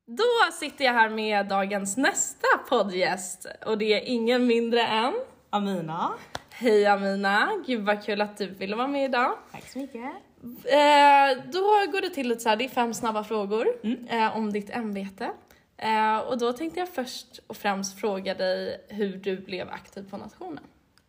Då 0.06 0.52
sitter 0.52 0.84
jag 0.84 0.92
här 0.92 1.08
med 1.08 1.46
dagens 1.46 1.96
nästa 1.96 2.46
poddgäst 2.68 3.46
och 3.66 3.78
det 3.78 3.92
är 3.94 4.00
ingen 4.04 4.46
mindre 4.46 4.82
än 4.82 5.14
Amina. 5.50 6.10
Hej 6.50 6.86
Amina, 6.86 7.50
gud 7.66 7.84
vad 7.84 8.04
kul 8.04 8.20
att 8.20 8.36
du 8.36 8.46
ville 8.46 8.76
vara 8.76 8.88
med 8.88 9.04
idag. 9.04 9.38
Tack 9.52 9.68
så 9.68 9.78
mycket. 9.78 10.02
Eh, 10.64 11.44
då 11.52 11.60
går 11.92 12.00
det 12.00 12.10
till 12.10 12.28
lite 12.28 12.40
så 12.40 12.48
här, 12.48 12.56
det 12.56 12.64
är 12.64 12.68
fem 12.68 12.94
snabba 12.94 13.24
frågor 13.24 13.66
eh, 14.08 14.36
om 14.36 14.52
ditt 14.52 14.70
ämbete. 14.70 15.30
Eh, 15.76 16.18
och 16.18 16.38
då 16.38 16.52
tänkte 16.52 16.80
jag 16.80 16.88
först 16.88 17.40
och 17.46 17.56
främst 17.56 18.00
fråga 18.00 18.34
dig 18.34 18.84
hur 18.88 19.16
du 19.16 19.36
blev 19.36 19.70
aktiv 19.70 20.10
på 20.10 20.16
nationen. 20.16 20.64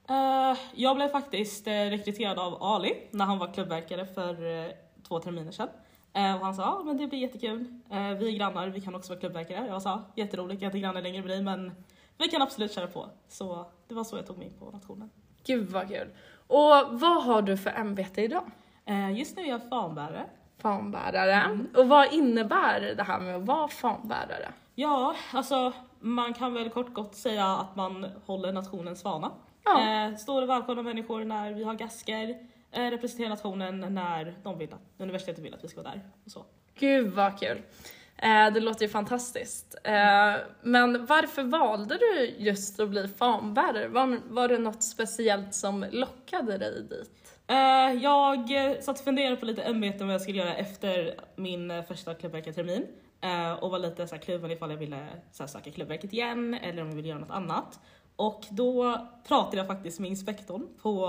Eh, 0.09 0.57
jag 0.73 0.95
blev 0.95 1.07
faktiskt 1.07 1.67
uh, 1.67 1.71
rekryterad 1.71 2.39
av 2.39 2.63
Ali 2.63 3.07
när 3.11 3.25
han 3.25 3.39
var 3.39 3.53
klubbverkare 3.53 4.05
för 4.05 4.65
eh, 4.65 4.71
två 5.07 5.19
terminer 5.19 5.51
sedan. 5.51 5.69
Och 6.13 6.45
han 6.45 6.55
sa 6.55 6.61
ja 6.61 6.81
men 6.85 6.97
det 6.97 7.07
blir 7.07 7.19
jättekul. 7.19 7.81
Vi 7.89 7.95
är 8.33 8.37
grannar, 8.37 8.67
vi 8.67 8.81
kan 8.81 8.95
också 8.95 9.13
vara 9.13 9.19
klubbverkare. 9.19 9.67
Jag 9.67 9.81
sa 9.81 10.03
jätteroligt, 10.15 10.61
jag 10.61 10.69
är 10.69 10.75
inte 10.75 10.79
grannar 10.79 11.01
längre 11.01 11.21
med 11.21 11.29
dig 11.29 11.41
men 11.41 11.71
vi 12.17 12.27
kan 12.27 12.41
absolut 12.41 12.75
köra 12.75 12.87
på. 12.87 13.09
Så 13.27 13.65
det 13.87 13.93
var 13.93 14.03
så 14.03 14.15
jag 14.15 14.27
tog 14.27 14.37
mig 14.37 14.47
in 14.47 14.53
på 14.59 14.71
nationen. 14.71 15.09
Gud 15.45 15.69
vad 15.69 15.87
kul. 15.87 16.07
Och 16.47 16.99
vad 16.99 17.23
har 17.23 17.41
du 17.41 17.57
för 17.57 17.69
ämbete 17.69 18.21
idag? 18.21 18.43
Just 19.13 19.37
nu 19.37 19.43
är 19.43 19.49
jag 19.49 19.69
fanbärare. 19.69 20.25
Fanbärare. 20.57 21.59
Och 21.77 21.87
vad 21.87 22.13
innebär 22.13 22.93
det 22.97 23.03
här 23.03 23.19
med 23.19 23.35
att 23.35 23.45
vara 23.45 23.67
fanbärare? 23.67 24.53
Ja, 24.75 25.15
alltså 25.33 25.73
man 25.99 26.33
kan 26.33 26.53
väl 26.53 26.69
kort 26.69 26.93
gott 26.93 27.15
säga 27.15 27.45
att 27.45 27.75
man 27.75 28.07
håller 28.25 28.53
nationens 28.53 29.03
fana. 29.03 29.31
Ja. 29.63 30.07
Eh, 30.07 30.15
står 30.15 30.41
och 30.41 30.49
välkomnar 30.49 30.83
människor 30.83 31.23
när 31.23 31.53
vi 31.53 31.63
har 31.63 31.73
gasker, 31.73 32.37
eh, 32.71 32.83
representerar 32.83 33.29
nationen 33.29 33.79
när 33.93 34.35
de 34.43 34.57
vill 34.57 34.73
att, 34.73 34.81
universitetet 34.97 35.43
vill 35.43 35.53
att 35.53 35.63
vi 35.63 35.67
ska 35.67 35.81
vara 35.81 35.93
där 35.93 36.01
och 36.25 36.31
så. 36.31 36.45
Gud 36.79 37.13
vad 37.13 37.39
kul. 37.39 37.61
Eh, 38.17 38.53
det 38.53 38.59
låter 38.59 38.81
ju 38.81 38.89
fantastiskt. 38.89 39.75
Eh, 39.83 40.35
men 40.61 41.05
varför 41.05 41.43
valde 41.43 41.97
du 41.97 42.35
just 42.37 42.79
att 42.79 42.89
bli 42.89 43.07
fanbärare? 43.07 43.87
Var, 43.87 44.19
var 44.29 44.47
det 44.47 44.57
något 44.57 44.83
speciellt 44.83 45.53
som 45.53 45.85
lockade 45.91 46.57
dig 46.57 46.83
dit? 46.89 47.19
Eh, 47.49 47.93
jag 48.03 48.51
eh, 48.51 48.79
satt 48.79 48.99
och 48.99 49.03
funderade 49.03 49.35
på 49.35 49.45
lite 49.45 49.61
ämbeten 49.63 50.07
vad 50.07 50.13
jag 50.13 50.21
skulle 50.21 50.37
göra 50.37 50.55
efter 50.55 51.19
min 51.35 51.71
eh, 51.71 51.83
första 51.83 52.13
klubbverkartermin 52.13 52.87
och 53.59 53.71
var 53.71 53.79
lite 53.79 54.07
så 54.07 54.15
här 54.15 54.21
kluven 54.21 54.51
ifall 54.51 54.71
jag 54.71 54.77
ville 54.77 55.07
så 55.31 55.43
här, 55.43 55.47
söka 55.47 55.71
klubbverket 55.71 56.13
igen 56.13 56.53
eller 56.53 56.81
om 56.81 56.87
jag 56.87 56.95
ville 56.95 57.07
göra 57.07 57.19
något 57.19 57.31
annat. 57.31 57.79
Och 58.19 58.45
då 58.49 58.97
pratade 59.27 59.57
jag 59.57 59.67
faktiskt 59.67 59.99
med 59.99 60.09
inspektorn 60.09 60.67
på 60.81 61.05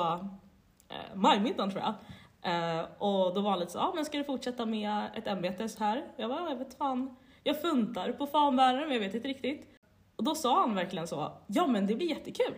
eh, 0.89 1.17
majmiddagen 1.17 1.71
tror 1.71 1.83
jag. 1.83 1.95
Eh, 2.43 2.85
och 2.99 3.35
då 3.35 3.41
var 3.41 3.51
han 3.51 3.61
lite 3.61 3.73
så, 3.73 3.79
ja 3.79 3.83
ah, 3.89 3.93
men 3.95 4.05
ska 4.05 4.19
du 4.19 4.25
fortsätta 4.25 4.67
med 4.67 5.11
ett 5.15 5.27
ämbete 5.27 5.69
så 5.69 5.85
här? 5.85 6.05
Jag 6.17 6.31
bara, 6.31 6.51
jag 6.51 6.57
vet 6.57 6.75
fan, 6.75 7.17
jag 7.43 7.61
funtar 7.61 8.13
på 8.13 8.27
fanbärare 8.27 8.81
men 8.85 8.93
jag 8.93 9.01
vet 9.01 9.15
inte 9.15 9.29
riktigt. 9.29 9.69
Och 10.17 10.25
då 10.25 10.35
sa 10.35 10.61
han 10.61 10.75
verkligen 10.75 11.07
så, 11.07 11.33
ja 11.47 11.67
men 11.67 11.87
det 11.87 11.95
blir 11.95 12.09
jättekul. 12.09 12.55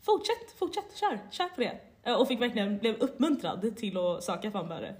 Fortsätt, 0.00 0.52
fortsätt, 0.58 0.96
kör, 0.96 1.18
kör 1.30 1.48
på 1.48 1.60
det. 1.60 1.80
Eh, 2.02 2.20
Och 2.20 2.28
fick 2.28 2.40
verkligen, 2.40 2.78
blev 2.78 2.94
uppmuntrad 2.94 3.76
till 3.76 3.98
att 3.98 4.22
söka 4.22 4.50
fanbärare. 4.50 4.94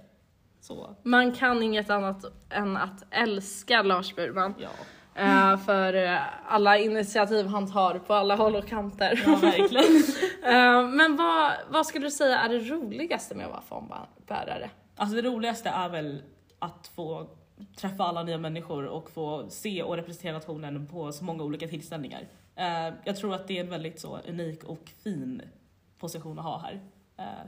Så, 0.59 0.95
Man 1.03 1.31
kan 1.31 1.63
inget 1.63 1.89
annat 1.89 2.25
än 2.49 2.77
att 2.77 3.03
älska 3.09 3.81
Lars 3.81 4.15
Burman. 4.15 4.53
ja. 4.57 4.69
Eh, 5.15 5.57
för 5.57 5.93
eh, 5.93 6.19
alla 6.47 6.77
initiativ 6.77 7.47
han 7.47 7.71
tar 7.71 7.99
på 7.99 8.13
alla 8.13 8.35
håll 8.35 8.55
och 8.55 8.67
kanter. 8.67 9.23
Ja, 9.25 9.35
verkligen. 9.35 10.03
Eh, 10.43 10.87
men 10.87 11.15
vad, 11.15 11.51
vad 11.69 11.85
skulle 11.85 12.05
du 12.05 12.11
säga 12.11 12.39
är 12.39 12.49
det 12.49 12.59
roligaste 12.59 13.35
med 13.35 13.45
att 13.45 13.51
vara 13.51 13.61
fondbärare? 13.61 14.69
Alltså 14.95 15.15
det 15.15 15.21
roligaste 15.21 15.69
är 15.69 15.89
väl 15.89 16.21
att 16.59 16.91
få 16.95 17.27
träffa 17.77 18.03
alla 18.03 18.23
nya 18.23 18.37
människor 18.37 18.85
och 18.85 19.11
få 19.11 19.45
se 19.49 19.83
och 19.83 19.95
representera 19.95 20.33
nationen 20.33 20.87
på 20.87 21.11
så 21.11 21.23
många 21.23 21.43
olika 21.43 21.67
tillställningar. 21.67 22.27
Jag 23.03 23.17
tror 23.17 23.33
att 23.33 23.47
det 23.47 23.57
är 23.57 23.63
en 23.63 23.69
väldigt 23.69 23.99
så 23.99 24.19
unik 24.27 24.63
och 24.63 24.91
fin 25.03 25.41
position 25.99 26.39
att 26.39 26.45
ha 26.45 26.57
här. 26.57 26.81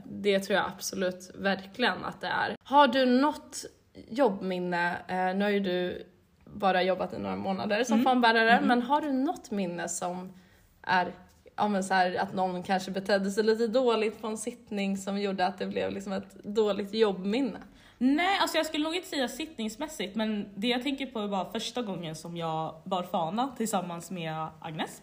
Det 0.04 0.40
tror 0.40 0.56
jag 0.56 0.66
absolut 0.74 1.30
verkligen 1.34 2.04
att 2.04 2.20
det 2.20 2.26
är. 2.26 2.56
Har 2.62 2.88
du 2.88 3.06
något 3.06 3.64
jobbminne, 4.08 4.96
nu 5.34 5.44
har 5.44 5.50
ju 5.50 5.60
du 5.60 6.06
bara 6.58 6.82
jobbat 6.82 7.12
i 7.12 7.18
några 7.18 7.36
månader 7.36 7.84
som 7.84 8.02
fanbärare, 8.02 8.60
men 8.62 8.82
har 8.82 9.00
du 9.00 9.12
något 9.12 9.50
minne 9.50 9.88
som 9.88 10.32
är 10.82 11.12
ja, 11.56 11.68
men 11.68 11.84
så 11.84 11.94
här, 11.94 12.16
att 12.16 12.34
någon 12.34 12.62
kanske 12.62 12.90
betedde 12.90 13.30
sig 13.30 13.44
lite 13.44 13.66
dåligt 13.66 14.20
på 14.20 14.26
en 14.26 14.38
sittning 14.38 14.96
som 14.96 15.20
gjorde 15.20 15.46
att 15.46 15.58
det 15.58 15.66
blev 15.66 15.92
liksom 15.92 16.12
ett 16.12 16.44
dåligt 16.44 16.94
jobbminne? 16.94 17.58
Nej, 17.98 18.38
alltså 18.40 18.56
jag 18.56 18.66
skulle 18.66 18.84
nog 18.84 18.94
inte 18.94 19.08
säga 19.08 19.28
sittningsmässigt, 19.28 20.16
men 20.16 20.48
det 20.54 20.68
jag 20.68 20.82
tänker 20.82 21.06
på 21.06 21.26
var 21.26 21.44
första 21.44 21.82
gången 21.82 22.16
som 22.16 22.36
jag 22.36 22.74
bar 22.84 23.02
fana 23.02 23.54
tillsammans 23.56 24.10
med 24.10 24.46
Agnes. 24.60 25.02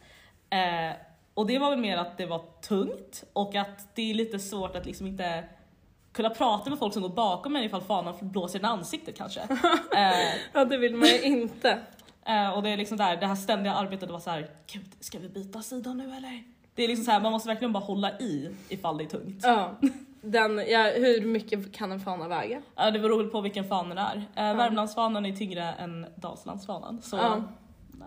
Eh, 0.50 0.96
och 1.34 1.48
det 1.48 1.60
var 1.60 1.70
väl 1.70 1.80
mer 1.80 1.98
att 1.98 2.18
det 2.18 2.26
var 2.26 2.42
tungt 2.62 3.24
och 3.34 3.56
att 3.56 3.96
det 3.96 4.10
är 4.12 4.14
lite 4.14 4.40
svårt 4.40 4.76
att 4.76 4.86
liksom 4.86 5.08
inte 5.08 5.44
kunna 6.14 6.30
prata 6.30 6.70
med 6.70 6.80
folk 6.80 6.94
som 6.94 7.02
går 7.02 7.10
bakom 7.10 7.56
en 7.56 7.64
ifall 7.64 7.82
fanan 7.82 8.14
blåser 8.22 8.60
i 8.60 8.64
ansiktet 8.64 9.18
kanske. 9.18 9.40
eh, 9.96 10.36
Ja, 10.54 10.66
det 10.66 10.78
vill 10.78 10.96
man 10.96 11.08
ju 11.08 11.22
inte. 11.22 11.80
eh, 12.26 12.50
och 12.50 12.64
det 12.64 12.70
är 12.70 12.78
liksom 12.78 12.98
där, 12.98 13.18
det 13.18 13.26
här 13.28 13.36
ständiga 13.36 13.74
arbetet 13.74 14.10
var 14.12 14.20
så 14.20 14.30
här, 14.30 14.48
gud 14.72 14.86
ska 15.00 15.20
vi 15.20 15.30
byta 15.30 15.62
sida 15.62 15.94
nu 15.94 16.04
eller? 16.16 16.44
Det 16.76 16.84
är 16.84 16.88
liksom 16.88 17.06
så 17.06 17.12
här, 17.12 17.20
man 17.20 17.32
måste 17.32 17.50
verkligen 17.50 17.74
bara 17.74 17.84
hålla 17.84 18.12
i 18.20 18.50
ifall 18.70 18.98
det 18.98 19.04
är 19.04 19.08
tungt. 19.08 19.40
Ja. 19.44 19.76
Den, 20.22 20.58
ja, 20.68 20.84
hur 20.96 21.26
mycket 21.26 21.74
kan 21.74 21.92
en 21.92 22.00
fana 22.00 22.28
väga? 22.28 22.62
Ja, 22.76 22.92
det 22.92 23.00
beror 23.00 23.24
på 23.28 23.42
vilken 23.42 23.68
fana 23.68 23.96
det 23.96 24.02
är. 24.36 24.50
Eh, 24.52 24.58
Värmlandsfanan 24.58 25.26
är 25.26 25.36
tyngre 25.36 25.64
än 25.64 26.06
Dalslandsfanan. 26.16 27.02
Så, 27.02 27.16
Ja. 27.18 27.42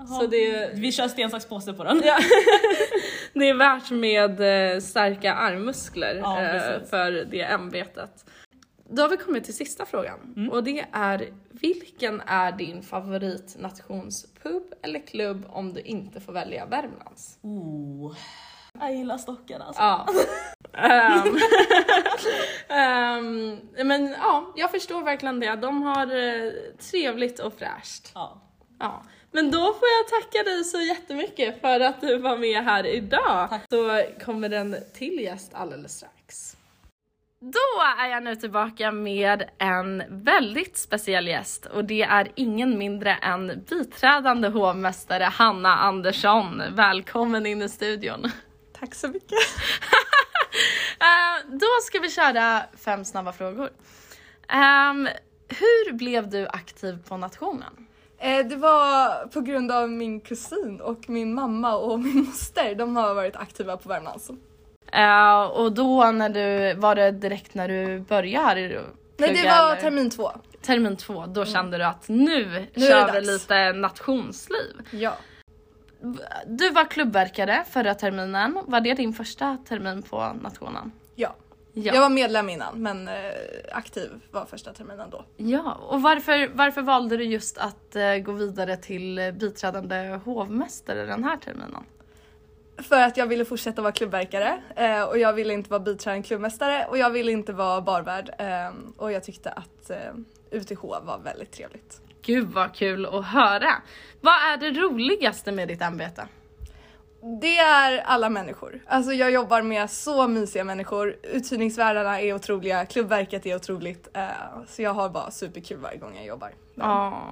Så 0.06 0.26
det 0.26 0.36
är, 0.50 0.74
vi 0.76 0.92
kör 0.92 1.08
sten, 1.08 1.30
sax, 1.30 1.46
påse 1.48 1.72
på 1.72 1.84
den. 1.84 2.02
Ja. 2.04 2.18
det 3.40 3.48
är 3.48 3.54
värt 3.54 3.90
med 3.90 4.40
eh, 4.74 4.80
starka 4.80 5.34
armmuskler 5.34 6.14
Ja, 6.14 6.42
eh, 6.42 6.82
för 6.84 7.12
det 7.12 7.42
ämbetet. 7.42 8.24
Då 8.88 9.02
har 9.02 9.08
vi 9.08 9.16
kommit 9.16 9.44
till 9.44 9.56
sista 9.56 9.86
frågan 9.86 10.34
Mm. 10.36 10.50
och 10.50 10.64
det 10.64 10.86
är 10.92 11.28
vilken 11.50 12.20
är 12.26 12.52
din 12.52 12.82
favoritnationspub 12.82 14.62
eller 14.82 15.06
klubb 15.06 15.46
om 15.48 15.72
du 15.72 15.80
inte 15.80 16.20
får 16.20 16.32
välja 16.32 16.66
Värmlands? 16.66 17.38
Oh. 17.42 18.16
Jag 18.80 18.94
gillar 18.94 19.18
stocken 19.18 19.62
alltså. 19.62 19.82
Ja. 19.82 20.06
Ehm, 20.72 21.36
ehm, 22.68 23.58
men 23.86 24.14
ja, 24.20 24.52
jag 24.56 24.70
förstår 24.70 25.02
verkligen 25.02 25.40
det. 25.40 25.56
De 25.56 25.82
har 25.82 26.06
eh, 26.06 26.52
trevligt 26.90 27.38
och 27.38 27.54
fräscht. 27.58 28.10
Ja. 28.14 28.42
Ja, 28.78 29.02
men 29.32 29.50
då 29.50 29.58
får 29.58 29.88
jag 29.98 30.08
tacka 30.08 30.42
dig 30.42 30.64
så 30.64 30.80
jättemycket 30.80 31.60
för 31.60 31.80
att 31.80 32.00
du 32.00 32.18
var 32.18 32.36
med 32.36 32.64
här 32.64 32.86
idag. 32.86 33.48
Tack. 33.50 33.62
Så 33.70 34.02
kommer 34.24 34.50
en 34.50 34.76
till 34.94 35.20
gäst 35.20 35.54
alldeles 35.54 35.96
strax. 35.96 36.56
Då 37.40 37.82
är 37.98 38.08
jag 38.08 38.22
nu 38.22 38.36
tillbaka 38.36 38.92
med 38.92 39.50
en 39.58 40.02
väldigt 40.08 40.76
speciell 40.76 41.28
gäst 41.28 41.66
och 41.66 41.84
det 41.84 42.02
är 42.02 42.32
ingen 42.34 42.78
mindre 42.78 43.14
än 43.14 43.64
biträdande 43.68 44.48
hovmästare 44.48 45.24
Hanna 45.24 45.76
Andersson. 45.76 46.62
Välkommen 46.70 47.46
in 47.46 47.62
i 47.62 47.68
studion. 47.68 48.30
Tack 48.80 48.94
så 48.94 49.08
mycket. 49.08 49.38
Eh, 51.00 51.50
då 51.50 51.66
ska 51.82 51.98
vi 51.98 52.10
köra 52.10 52.62
fem 52.84 53.04
snabba 53.04 53.32
frågor. 53.32 53.70
Ehm, 54.48 55.08
hur 55.48 55.92
blev 55.92 56.30
du 56.30 56.48
aktiv 56.48 56.98
på 57.08 57.16
nationen? 57.16 57.86
Eh, 58.18 58.46
Det 58.46 58.56
var 58.56 59.26
på 59.26 59.40
grund 59.40 59.72
av 59.72 59.90
min 59.90 60.20
kusin 60.20 60.80
och 60.80 61.08
min 61.08 61.34
mamma 61.34 61.76
och 61.76 62.00
min 62.06 62.24
moster. 62.24 62.74
De 62.74 62.96
har 62.96 63.14
varit 63.14 63.36
aktiva 63.36 63.76
på 63.76 63.88
Värmlands. 63.88 64.30
Eh, 64.92 65.42
och 65.42 65.72
då 65.72 66.10
när 66.10 66.28
du, 66.28 66.74
var 66.80 66.94
det 66.94 67.10
direkt 67.10 67.54
när 67.54 67.68
du 67.68 68.00
började 68.00 68.68
plugga? 68.68 68.82
Nej, 69.32 69.42
det 69.42 69.48
var 69.48 69.70
eller? 69.72 69.80
termin 69.80 70.10
två. 70.10 70.30
termin 70.62 70.96
två, 70.96 71.26
då 71.26 71.44
kände 71.44 71.78
du 71.78 71.84
att 71.84 72.08
nu, 72.08 72.66
Nu 72.74 72.86
kör 72.86 73.12
vi 73.12 73.20
lite 73.20 73.72
nationsliv. 73.72 74.76
Ja. 74.90 75.12
Du 76.46 76.70
var 76.70 76.84
klubbverkare 76.84 77.64
förra 77.70 77.94
terminen, 77.94 78.58
var 78.66 78.80
det 78.80 78.94
din 78.94 79.12
första 79.12 79.58
termin 79.68 80.02
på 80.02 80.32
nationen? 80.42 80.92
ja. 81.14 81.34
Ja. 81.78 81.94
Jag 81.94 82.00
var 82.00 82.08
medlem 82.08 82.48
innan 82.48 82.82
men 82.82 83.08
eh, 83.08 83.14
aktiv 83.72 84.10
var 84.30 84.44
första 84.44 84.72
terminen 84.72 85.10
då. 85.10 85.24
Ja, 85.36 85.74
och 85.74 86.02
varför, 86.02 86.50
varför 86.54 86.82
valde 86.82 87.16
du 87.16 87.24
just 87.24 87.58
att 87.58 87.96
eh, 87.96 88.16
gå 88.16 88.32
vidare 88.32 88.76
till 88.76 89.34
biträdande 89.40 90.20
hovmästare 90.24 91.06
den 91.06 91.24
här 91.24 91.36
terminen? 91.36 91.84
För 92.78 93.02
att 93.02 93.16
jag 93.16 93.26
ville 93.26 93.44
fortsätta 93.44 93.82
vara 93.82 93.92
klubbverkare 93.92 94.62
eh, 94.76 95.02
och 95.02 95.18
jag 95.18 95.32
ville 95.32 95.52
inte 95.54 95.70
vara 95.70 95.80
biträdande 95.80 96.26
klubbmästare 96.26 96.86
och 96.86 96.98
jag 96.98 97.10
ville 97.10 97.32
inte 97.32 97.52
vara 97.52 97.80
barvärd 97.80 98.30
och 98.96 99.12
jag 99.12 99.24
tyckte 99.24 99.50
att 99.50 99.90
UTH 100.50 100.82
var 100.82 101.20
väldigt 101.24 101.52
trevligt. 101.52 102.00
Gud 102.22 102.48
vad 102.48 102.74
kul 102.74 103.06
att 103.06 103.24
höra! 103.26 103.72
Vad 104.20 104.34
är 104.34 104.56
det 104.56 104.80
roligaste 104.80 105.52
med 105.52 105.68
ditt 105.68 105.82
ämbete? 105.82 106.28
Det 107.40 107.58
är 107.58 107.98
alla 108.00 108.28
människor. 108.30 108.80
Alltså 108.86 109.12
jag 109.12 109.30
jobbar 109.30 109.62
med 109.62 109.90
så 109.90 110.28
mysiga 110.28 110.64
människor. 110.64 111.16
Uthyrningsvärdarna 111.22 112.20
är 112.20 112.34
otroliga, 112.34 112.86
klubbverket 112.86 113.46
är 113.46 113.56
otroligt. 113.56 114.08
eh, 114.16 114.22
så 114.68 114.82
jag 114.82 114.94
har 114.94 115.08
bara 115.08 115.30
superkul 115.30 115.78
varje 115.78 115.98
gång 115.98 116.16
jag 116.16 116.26
jobbar. 116.26 116.50
Ja, 116.74 117.22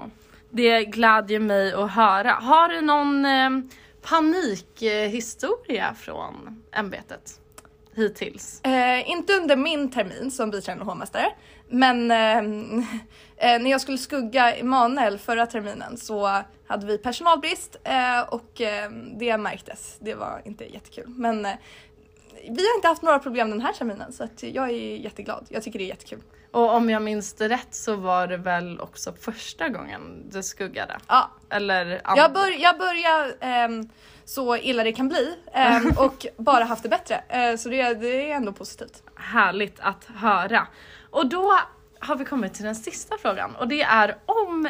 det 0.51 0.85
glädjer 0.85 1.41
mig 1.41 1.73
att 1.73 1.91
höra. 1.91 2.31
Har 2.33 2.69
du 2.69 2.81
någon 2.81 3.25
eh, 3.25 3.51
panikhistoria 4.03 5.95
från 5.95 6.63
ämbetet 6.73 7.41
hittills? 7.95 8.61
Eh, 8.65 9.11
inte 9.11 9.33
under 9.33 9.57
min 9.57 9.91
termin 9.91 10.31
som 10.31 10.51
biträdande 10.51 10.85
hovmästare, 10.85 11.33
men 11.69 12.11
eh, 12.11 12.39
eh, 13.37 13.63
när 13.63 13.71
jag 13.71 13.81
skulle 13.81 13.99
skugga 13.99 14.55
Emanuel 14.55 15.19
förra 15.19 15.47
terminen 15.47 15.97
så 15.97 16.43
hade 16.67 16.87
vi 16.87 16.99
personalbrist 16.99 17.77
eh, 17.85 18.21
och 18.21 18.61
eh, 18.61 18.91
det 19.17 19.39
märktes. 19.39 19.99
Det 20.01 20.15
var 20.15 20.43
inte 20.45 20.65
jättekul, 20.65 21.09
men 21.09 21.47
eh, 21.47 21.53
vi 22.43 22.67
har 22.69 22.77
inte 22.77 22.89
haft 22.89 23.03
några 23.03 23.19
problem 23.19 23.51
den 23.51 23.61
här 23.61 23.73
terminen 23.73 24.13
så 24.13 24.25
att 24.25 24.43
jag 24.43 24.71
är 24.71 24.97
jätteglad. 24.97 25.47
Jag 25.49 25.63
tycker 25.63 25.79
det 25.79 25.85
är 25.85 25.89
jättekul. 25.89 26.23
Och 26.51 26.75
om 26.75 26.91
jag 26.91 27.03
minns 27.03 27.35
det 27.35 27.49
rätt 27.49 27.75
så 27.75 27.97
var 27.97 28.27
det 28.27 28.37
väl 28.37 28.81
också 28.81 29.13
första 29.21 29.69
gången 29.69 30.31
du 30.31 30.43
skuggade? 30.43 30.99
Ja, 31.09 31.31
Eller 31.51 32.01
jag, 32.17 32.33
bör, 32.33 32.63
jag 32.63 32.79
börjar 32.79 33.35
ehm, 33.41 33.89
så 34.25 34.57
illa 34.57 34.85
det 34.85 34.93
kan 34.93 35.09
bli 35.09 35.37
ehm, 35.53 35.93
och 35.99 36.27
bara 36.37 36.65
haft 36.65 36.83
det 36.83 36.89
bättre. 36.89 37.25
Eh, 37.29 37.57
så 37.57 37.69
det, 37.69 37.95
det 37.95 38.31
är 38.31 38.37
ändå 38.37 38.53
positivt. 38.53 39.03
Härligt 39.17 39.81
att 39.81 40.05
höra. 40.05 40.67
Och 41.11 41.27
då 41.27 41.59
har 41.99 42.17
vi 42.17 42.25
kommit 42.25 42.55
till 42.55 42.65
den 42.65 42.75
sista 42.75 43.17
frågan 43.19 43.57
och 43.57 43.69
det 43.69 43.83
är 43.83 44.17
om 44.27 44.69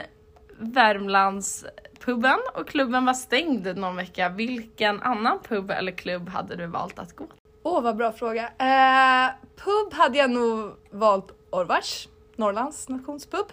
Värmlands 0.59 1.65
puben 2.01 2.39
och 2.55 2.69
klubben 2.69 3.05
var 3.05 3.15
stängd 3.15 3.77
någon 3.77 3.97
vecka, 3.97 4.29
vilken 4.29 5.03
annan 5.03 5.39
pub 5.41 5.71
eller 5.71 5.93
klubb 5.93 6.29
hade 6.29 6.57
du 6.57 6.67
valt 6.67 6.99
att 6.99 7.17
gå? 7.17 7.27
Åh, 7.63 7.83
vad 7.83 7.97
bra 7.97 8.13
fråga. 8.13 8.43
Eh, 8.43 9.33
pub 9.57 9.93
hade 9.93 10.19
jag 10.19 10.31
nog 10.31 10.73
valt 10.91 11.33
Orvars, 11.51 12.09
Norrlands 12.37 12.89
nationspub. 12.89 13.47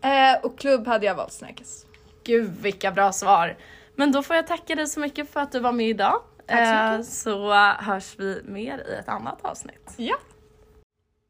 Eh, 0.00 0.44
och 0.44 0.58
klubb 0.58 0.86
hade 0.86 1.06
jag 1.06 1.14
valt 1.14 1.32
Snärkes. 1.32 1.86
Gud 2.24 2.50
vilka 2.60 2.90
bra 2.90 3.12
svar! 3.12 3.56
Men 4.02 4.12
då 4.12 4.22
får 4.22 4.36
jag 4.36 4.46
tacka 4.46 4.74
dig 4.74 4.86
så 4.86 5.00
mycket 5.00 5.30
för 5.32 5.40
att 5.40 5.52
du 5.52 5.60
var 5.60 5.72
med 5.72 5.88
idag. 5.88 6.22
Tack 6.46 6.58
så 6.68 6.74
Eh, 6.74 6.92
mycket. 6.98 7.12
så 7.12 7.52
hörs 7.78 8.14
vi 8.18 8.40
mer 8.44 8.78
i 8.90 8.94
ett 8.94 9.08
annat 9.08 9.38
avsnitt. 9.44 9.94
Ja. 9.96 10.16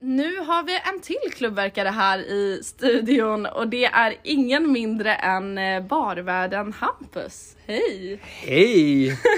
Nu 0.00 0.36
har 0.38 0.62
vi 0.62 0.74
en 0.94 1.00
till 1.00 1.32
klubbverkare 1.32 1.88
här 1.88 2.18
i 2.18 2.60
studion 2.64 3.46
och 3.46 3.68
det 3.68 3.84
är 3.84 4.14
ingen 4.22 4.72
mindre 4.72 5.14
än 5.14 5.58
eh, 5.58 5.82
barvärden 5.82 6.72
Hampus. 6.72 7.56
Hej! 7.66 8.20
Hej! 8.22 9.18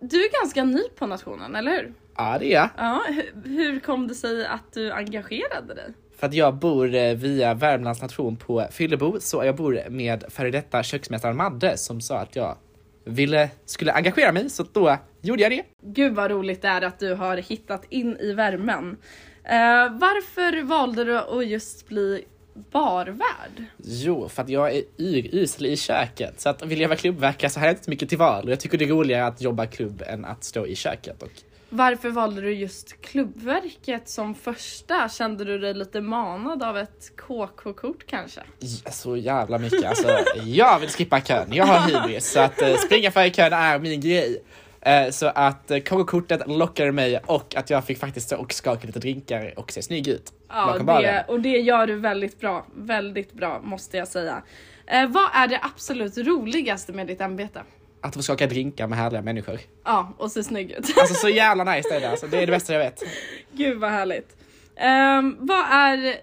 Du 0.00 0.24
är 0.24 0.40
ganska 0.42 0.64
ny 0.64 0.82
på 0.98 1.06
nationen, 1.06 1.54
eller 1.56 1.70
hur? 1.72 1.94
Ja 2.16 2.36
det 2.40 2.46
är 2.46 2.54
jag. 2.54 2.68
Ja, 2.76 3.02
hu- 3.08 3.48
hur 3.48 3.80
kom 3.80 4.08
det 4.08 4.14
sig 4.14 4.46
att 4.46 4.72
du 4.72 4.92
engagerade 4.92 5.74
dig? 5.74 5.94
För 6.24 6.28
att 6.28 6.34
jag 6.34 6.54
bor 6.54 6.94
eh, 6.94 7.14
via 7.14 7.54
Värmlands 7.54 8.02
nation 8.02 8.36
på 8.36 8.66
Fyllebo 8.70 9.16
så 9.20 9.44
jag 9.44 9.56
bor 9.56 9.82
med 9.90 10.24
före 10.28 10.50
detta 10.50 10.82
köksmästaren 10.82 11.36
Madde 11.36 11.76
som 11.76 12.00
sa 12.00 12.18
att 12.18 12.36
jag 12.36 12.56
ville, 13.04 13.50
skulle 13.64 13.92
engagera 13.92 14.32
mig 14.32 14.50
så 14.50 14.64
då 14.72 14.96
gjorde 15.20 15.42
jag 15.42 15.52
det. 15.52 15.62
Gud 15.82 16.14
vad 16.14 16.30
roligt 16.30 16.62
det 16.62 16.68
är 16.68 16.82
att 16.82 16.98
du 16.98 17.14
har 17.14 17.36
hittat 17.36 17.84
in 17.88 18.16
i 18.20 18.32
värmen. 18.32 18.96
Eh, 19.44 19.92
varför 19.92 20.62
valde 20.62 21.04
du 21.04 21.18
att 21.18 21.46
just 21.46 21.88
bli 21.88 22.24
barvärd? 22.72 23.64
Jo, 23.76 24.28
för 24.28 24.42
att 24.42 24.48
jag 24.48 24.74
är 24.74 24.82
urusel 24.98 25.66
i 25.66 25.76
köket. 25.76 26.40
Så 26.40 26.48
att 26.48 26.62
vill 26.62 26.80
jag 26.80 26.88
vara 26.88 26.98
klubbverkare 26.98 27.50
så 27.50 27.60
har 27.60 27.66
jag 27.66 27.76
inte 27.76 27.90
mycket 27.90 28.08
till 28.08 28.18
val. 28.18 28.44
Och 28.44 28.50
jag 28.50 28.60
tycker 28.60 28.78
det 28.78 28.84
är 28.84 28.88
roligare 28.88 29.26
att 29.26 29.40
jobba 29.40 29.66
klubb 29.66 30.02
än 30.06 30.24
att 30.24 30.44
stå 30.44 30.66
i 30.66 30.76
köket. 30.76 31.22
Och 31.22 31.42
Varför 31.76 32.10
valde 32.10 32.40
du 32.40 32.52
just 32.54 33.00
klubbverket 33.00 34.08
som 34.08 34.34
första? 34.34 35.08
Kände 35.08 35.44
du 35.44 35.58
dig 35.58 35.74
lite 35.74 36.00
manad 36.00 36.62
av 36.62 36.78
ett 36.78 37.12
KK-kort 37.16 38.06
kanske? 38.06 38.40
Ja, 38.58 38.90
Så 38.90 39.16
jävla 39.16 39.58
mycket. 39.58 39.84
Alltså, 39.84 40.08
jag 40.44 40.78
vill 40.80 40.88
skippa 40.88 41.20
kön. 41.20 41.48
Jag 41.52 41.66
har 41.66 41.88
hybris. 41.88 42.32
Så 42.32 42.40
att 42.40 42.62
eh, 42.62 42.74
springa 42.74 43.10
före 43.10 43.30
kön 43.30 43.52
är 43.52 43.78
min 43.78 44.00
grej. 44.00 44.42
Eh, 44.80 45.10
så 45.10 45.26
att 45.26 45.70
eh, 45.70 45.78
KK-kortet 45.78 46.40
lockade 46.46 46.92
mig 46.92 47.18
och 47.18 47.54
att 47.56 47.70
jag 47.70 47.84
fick 47.84 47.98
faktiskt 47.98 48.26
stå 48.26 48.36
och 48.36 48.52
skaka 48.52 48.86
lite 48.86 48.98
drinkar 48.98 49.58
och 49.58 49.72
se 49.72 49.82
snygg 49.82 50.08
ut. 50.08 50.32
Ja, 50.48 50.78
det, 50.78 51.24
och 51.28 51.40
det 51.40 51.58
gör 51.58 51.86
du 51.86 51.94
väldigt 51.94 52.40
bra. 52.40 52.66
Väldigt 52.74 53.32
bra 53.32 53.60
måste 53.62 53.96
jag 53.96 54.08
säga. 54.08 54.42
Eh, 54.86 55.08
vad 55.08 55.28
är 55.32 55.48
det 55.48 55.58
absolut 55.62 56.18
roligaste 56.18 56.92
med 56.92 57.06
ditt 57.06 57.20
ämbete? 57.20 57.62
Att 58.04 58.14
få 58.14 58.22
skaka 58.22 58.46
drinkar 58.46 58.86
med 58.86 58.98
härliga 58.98 59.22
människor. 59.22 59.60
Ja, 59.84 60.14
och 60.18 60.30
se 60.32 60.44
snygg 60.44 60.70
ut. 60.70 60.94
Alltså 60.98 61.14
så 61.14 61.28
jävla 61.28 61.64
nice 61.64 61.94
är 61.94 62.00
det 62.00 62.10
alltså. 62.10 62.26
Det 62.26 62.36
är 62.36 62.46
det 62.46 62.52
bästa 62.52 62.72
jag 62.72 62.80
vet. 62.80 63.02
Gud 63.52 63.78
vad 63.78 63.90
härligt. 63.90 64.36
Ehm, 64.76 65.36
vad 65.40 65.64
är 65.70 66.16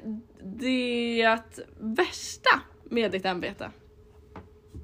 det 0.44 1.38
värsta 1.80 2.50
med 2.90 3.12
ditt 3.12 3.26
ämbete? 3.26 3.72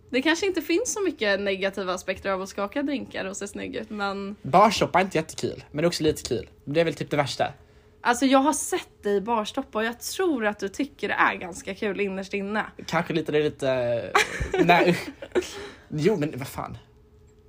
Det 0.10 0.22
kanske 0.22 0.46
inte 0.46 0.62
finns 0.62 0.94
så 0.94 1.02
mycket 1.04 1.40
negativa 1.40 1.94
aspekter 1.94 2.30
av 2.32 2.42
att 2.42 2.50
skaka 2.50 2.84
drinkar 2.84 3.26
och 3.26 3.38
se 3.38 3.48
snygg 3.48 3.76
ut 3.76 3.90
men 3.90 4.36
Barshoppa 4.42 5.00
är 5.00 5.04
inte 5.04 5.18
jättekul, 5.18 5.64
men 5.72 5.78
det 5.82 5.86
är 5.86 5.88
också 5.88 6.04
lite 6.04 6.24
kul. 6.24 6.50
Det 6.66 6.80
är 6.82 6.86
väl 6.86 6.94
typ 6.94 7.10
det 7.10 7.18
värsta. 7.18 7.54
alltså 8.02 8.26
jag 8.26 8.40
har 8.40 8.54
sett 8.54 9.04
dig 9.04 9.22
barstoppa 9.22 9.78
och 9.80 9.86
jag 9.86 10.00
tror 10.00 10.46
att 10.46 10.60
du 10.60 10.70
tycker 10.70 11.08
det 11.08 11.14
är 11.14 11.36
ganska 11.36 11.76
kul 11.76 12.00
innerst 12.02 12.34
inne. 12.34 12.66
Kanske 12.86 13.14
lite, 13.14 13.32
det 13.32 13.38
är 13.38 13.44
lite... 13.44 14.12
Nej. 14.66 14.98
Jo 15.90 16.16
men 16.18 16.34
vad 16.36 16.48
fan. 16.48 16.78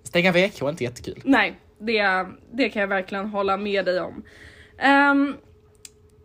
Stänga 0.08 0.32
VK 0.32 0.62
är 0.62 0.68
inte 0.68 0.84
jättekul. 0.84 1.22
Nej, 1.24 1.60
det, 1.78 2.26
det 2.52 2.68
kan 2.70 2.80
jag 2.80 2.88
verkligen 2.88 3.26
hålla 3.26 3.56
med 3.56 3.84
dig 3.84 4.00
om. 4.00 4.22
Ehm, 4.78 5.34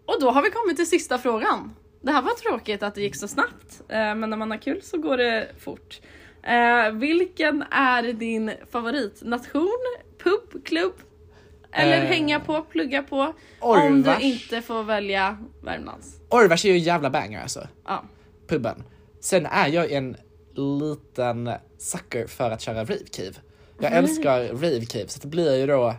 och 0.06 0.22
då 0.22 0.32
har 0.32 0.41
vi 0.41 0.50
kommit 0.50 0.78
till 0.78 0.89
sista 0.89 1.17
frågan. 1.17 1.76
Det 2.02 2.12
här 2.12 2.22
var 2.22 2.32
tråkigt 2.32 2.84
att 2.84 2.96
det 2.96 3.02
gick 3.02 3.15
så 3.15 3.28
snabbt, 3.28 3.82
eh, 3.89 4.15
men 4.15 4.30
när 4.30 4.38
man 4.38 4.52
har 4.52 4.58
kul 4.58 4.82
så 4.82 4.98
går 4.98 5.17
det 5.17 5.48
fort. 5.60 6.02
Eh, 6.43 6.91
vilken 6.91 7.63
är 7.72 8.13
din 8.13 8.52
favoritnation, 8.72 9.80
pub, 10.24 10.65
klubb? 10.65 10.93
Eller 11.72 11.98
Eh, 11.98 12.04
hänga 12.04 12.39
på, 12.39 12.62
plugga 12.62 13.04
på? 13.04 13.34
Om 13.60 14.02
Orvars. 14.02 14.19
du 14.19 14.26
inte 14.26 14.62
får 14.62 14.84
välja 14.84 15.38
Värmlands. 15.62 16.19
Orvars 16.30 16.65
är 16.65 16.69
ju 16.69 16.76
en 16.76 16.84
jävla 16.84 17.10
banger 17.10 17.41
alltså. 17.41 17.67
Ja. 17.86 18.04
Puben. 18.48 18.84
Sen 19.19 19.46
är 19.46 19.67
jag 19.67 19.91
en 19.91 20.17
liten 20.56 21.50
sucker 21.78 22.28
för 22.28 22.52
att 22.52 22.62
köra 22.62 22.86
cave. 22.86 23.34
Jag 23.79 23.91
Mm. 23.91 24.03
älskar 24.03 24.39
rave 24.47 24.86
cave 24.86 25.07
så 25.07 25.19
det 25.19 25.27
blir 25.27 25.55
ju 25.55 25.67
då 25.67 25.95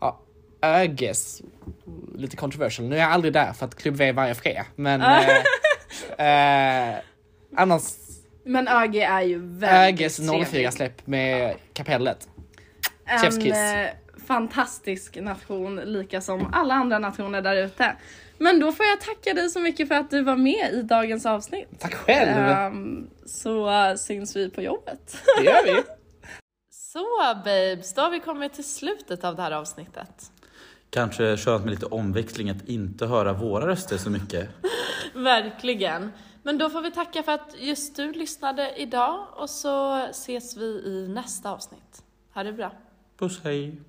ja, 0.00 0.20
Öges 0.62 1.42
lite 2.14 2.36
controversial. 2.36 2.88
Nu 2.88 2.96
är 2.96 3.00
jag 3.00 3.12
aldrig 3.12 3.32
där 3.32 3.52
för 3.52 3.66
att 3.66 3.74
klubb 3.74 3.96
V 3.96 4.04
är 4.08 4.12
varje 4.12 4.34
fredag. 4.34 4.66
Men 4.76 5.00
eh, 6.18 6.88
eh, 6.94 6.98
annars 7.56 7.82
Men 8.44 8.68
ÖG 8.68 8.96
är 8.96 9.22
ju 9.22 9.38
väldigt 9.38 10.16
trevlig. 10.16 10.46
04 10.46 10.70
släpp 10.70 11.06
med 11.06 11.54
kapellet. 11.72 12.28
Chef's 13.06 13.52
En 13.52 13.84
eh, 13.84 13.90
fantastisk 14.26 15.16
nation, 15.20 15.76
lika 15.76 16.20
som 16.20 16.48
alla 16.52 16.74
andra 16.74 16.98
nationer 16.98 17.42
där 17.42 17.56
ute. 17.56 17.96
Men 18.38 18.60
då 18.60 18.72
får 18.72 18.86
jag 18.86 19.00
tacka 19.00 19.34
dig 19.34 19.48
så 19.50 19.60
mycket 19.60 19.88
för 19.88 19.94
att 19.94 20.10
du 20.10 20.22
var 20.22 20.36
med 20.36 20.74
i 20.74 20.82
dagens 20.82 21.26
avsnitt. 21.26 21.68
Tack 21.78 21.94
själv! 21.94 22.38
Ehm, 22.48 23.06
så 23.26 23.70
syns 23.98 24.36
vi 24.36 24.50
på 24.50 24.62
jobbet. 24.62 25.16
Det 25.38 25.44
gör 25.44 25.64
vi. 25.64 25.72
Så 26.96 27.34
babes, 27.44 27.94
då 27.94 28.02
har 28.02 28.10
vi 28.10 28.20
kommit 28.20 28.52
till 28.52 28.64
slutet 28.64 29.24
av 29.24 29.36
det 29.36 29.42
här 29.42 29.50
avsnittet. 29.50 30.32
Kanske 30.90 31.36
skönt 31.36 31.64
med 31.64 31.70
lite 31.70 31.86
omväxling 31.86 32.50
att 32.50 32.68
inte 32.68 33.06
höra 33.06 33.32
våra 33.32 33.66
röster 33.66 33.96
så 33.96 34.10
mycket. 34.10 34.48
Verkligen. 35.14 36.12
Men 36.42 36.58
då 36.58 36.70
får 36.70 36.82
vi 36.82 36.90
tacka 36.90 37.22
för 37.22 37.32
att 37.32 37.54
just 37.58 37.96
du 37.96 38.12
lyssnade 38.12 38.74
idag 38.76 39.26
och 39.36 39.50
så 39.50 39.96
ses 39.96 40.56
vi 40.56 40.64
i 40.64 41.08
nästa 41.08 41.50
avsnitt. 41.50 42.04
Ha 42.34 42.42
det 42.42 42.52
bra. 42.52 42.72
Puss 43.18 43.40
hej! 43.44 43.80